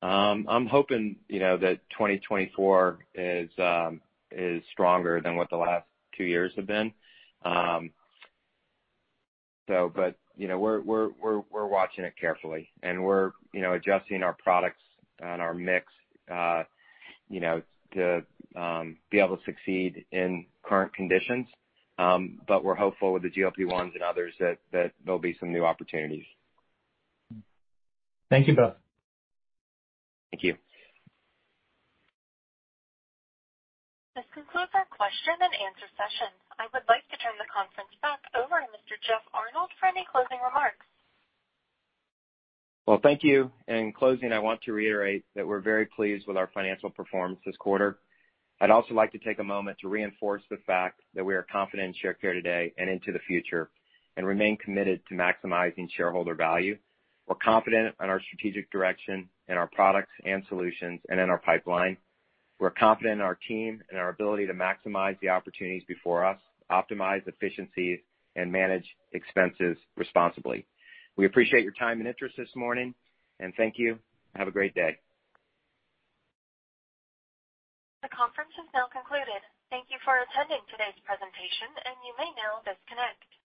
Um, 0.01 0.47
I'm 0.49 0.65
hoping 0.65 1.17
you 1.29 1.37
know, 1.37 1.55
that 1.57 1.81
2024 1.91 2.97
is 3.13 3.49
um 3.59 4.01
is 4.31 4.63
stronger 4.71 5.21
than 5.21 5.35
what 5.35 5.51
the 5.51 5.57
last 5.57 5.85
two 6.17 6.23
years 6.23 6.51
have 6.55 6.65
been. 6.65 6.91
Um, 7.43 7.91
so 9.69 9.91
but, 9.95 10.15
you 10.35 10.47
know, 10.47 10.57
we're 10.57 10.81
we're 10.81 11.09
we're 11.21 11.43
we're 11.51 11.67
watching 11.67 12.05
it 12.05 12.15
carefully, 12.19 12.71
and 12.81 13.03
we're 13.03 13.33
you 13.53 13.61
know, 13.61 13.73
adjusting 13.73 14.23
our 14.23 14.35
products 14.43 14.81
and 15.19 15.43
our 15.43 15.53
mix 15.53 15.93
to 16.27 18.23
be 19.11 19.19
able 19.19 19.37
to 19.37 19.43
succeed 19.45 20.05
in 20.11 20.45
current 20.63 20.93
conditions. 20.93 21.47
Um 21.97 22.41
but 22.47 22.63
we're 22.63 22.75
hopeful 22.75 23.13
with 23.13 23.23
the 23.23 23.29
GLP-1s 23.29 23.93
and 23.93 24.03
others 24.03 24.33
that 24.39 24.57
there'll 25.05 25.19
be 25.19 25.37
some 25.39 25.51
new 25.53 25.63
opportunities. 25.63 26.25
Thank 28.29 28.47
you 28.47 28.55
both. 28.55 28.75
Thank 30.31 30.43
you. 30.43 30.55
This 34.15 34.25
concludes 34.33 34.71
our 34.71 34.87
question 34.91 35.35
and 35.39 35.53
answer 35.59 35.87
session. 35.99 36.31
I 36.55 36.71
would 36.71 36.87
like 36.87 37.03
to 37.11 37.17
turn 37.19 37.35
the 37.35 37.47
conference 37.51 37.91
back 37.99 38.23
over 38.31 38.63
to 38.63 38.67
Mr. 38.71 38.95
Jeff 39.03 39.23
Arnold 39.35 39.71
for 39.79 39.91
any 39.91 40.07
closing 40.07 40.39
remarks. 40.39 40.87
Well, 42.87 42.99
thank 43.01 43.23
you. 43.23 43.51
In 43.67 43.93
closing, 43.93 44.31
I 44.31 44.37
want 44.37 44.61
to 44.63 44.73
reiterate 44.73 45.25
that 45.35 45.47
we're 45.47 45.59
very 45.59 45.87
pleased 45.87 46.27
with 46.27 46.37
our 46.37 46.51
financial 46.53 46.91
performance 46.91 47.39
this 47.43 47.57
quarter. 47.57 47.97
I'd 48.61 48.69
also 48.69 48.93
like 48.93 49.11
to 49.13 49.17
take 49.17 49.39
a 49.39 49.43
moment 49.43 49.77
to 49.81 49.89
reinforce 49.89 50.43
the 50.51 50.59
fact 50.67 51.01
that 51.15 51.25
we 51.25 51.33
are 51.33 51.45
confident 51.51 51.95
in 51.95 52.13
Sharecare 52.13 52.33
today 52.33 52.73
and 52.77 52.87
into 52.87 53.11
the 53.11 53.19
future, 53.27 53.71
and 54.17 54.27
remain 54.27 54.55
committed 54.57 55.01
to 55.09 55.15
maximizing 55.15 55.89
shareholder 55.97 56.35
value. 56.35 56.77
We're 57.27 57.35
confident 57.35 57.95
in 57.99 58.09
our 58.09 58.21
strategic 58.21 58.71
direction, 58.71 59.29
in 59.49 59.57
our 59.57 59.67
products 59.67 60.11
and 60.23 60.43
solutions, 60.47 61.01
and 61.09 61.19
in 61.19 61.31
our 61.31 61.39
pipeline. 61.39 61.97
We're 62.59 62.69
confident 62.69 63.15
in 63.15 63.21
our 63.21 63.37
team 63.47 63.81
and 63.89 63.99
our 63.99 64.09
ability 64.09 64.45
to 64.45 64.53
maximize 64.53 65.19
the 65.21 65.29
opportunities 65.29 65.83
before 65.87 66.23
us, 66.23 66.37
optimize 66.71 67.27
efficiencies, 67.27 67.99
and 68.35 68.51
manage 68.51 68.85
expenses 69.11 69.75
responsibly. 69.97 70.67
We 71.17 71.25
appreciate 71.25 71.63
your 71.63 71.73
time 71.73 71.99
and 71.99 72.07
interest 72.07 72.35
this 72.37 72.51
morning, 72.55 72.93
and 73.39 73.53
thank 73.55 73.75
you. 73.77 73.99
Have 74.35 74.47
a 74.47 74.51
great 74.51 74.75
day. 74.75 74.99
The 78.05 78.13
conference 78.13 78.53
is 78.61 78.69
now 78.69 78.85
concluded. 78.93 79.41
Thank 79.73 79.89
you 79.89 79.97
for 80.05 80.13
attending 80.21 80.61
today's 80.69 80.93
presentation, 81.01 81.73
and 81.89 81.97
you 82.05 82.13
may 82.21 82.29
now 82.37 82.61
disconnect. 82.61 83.25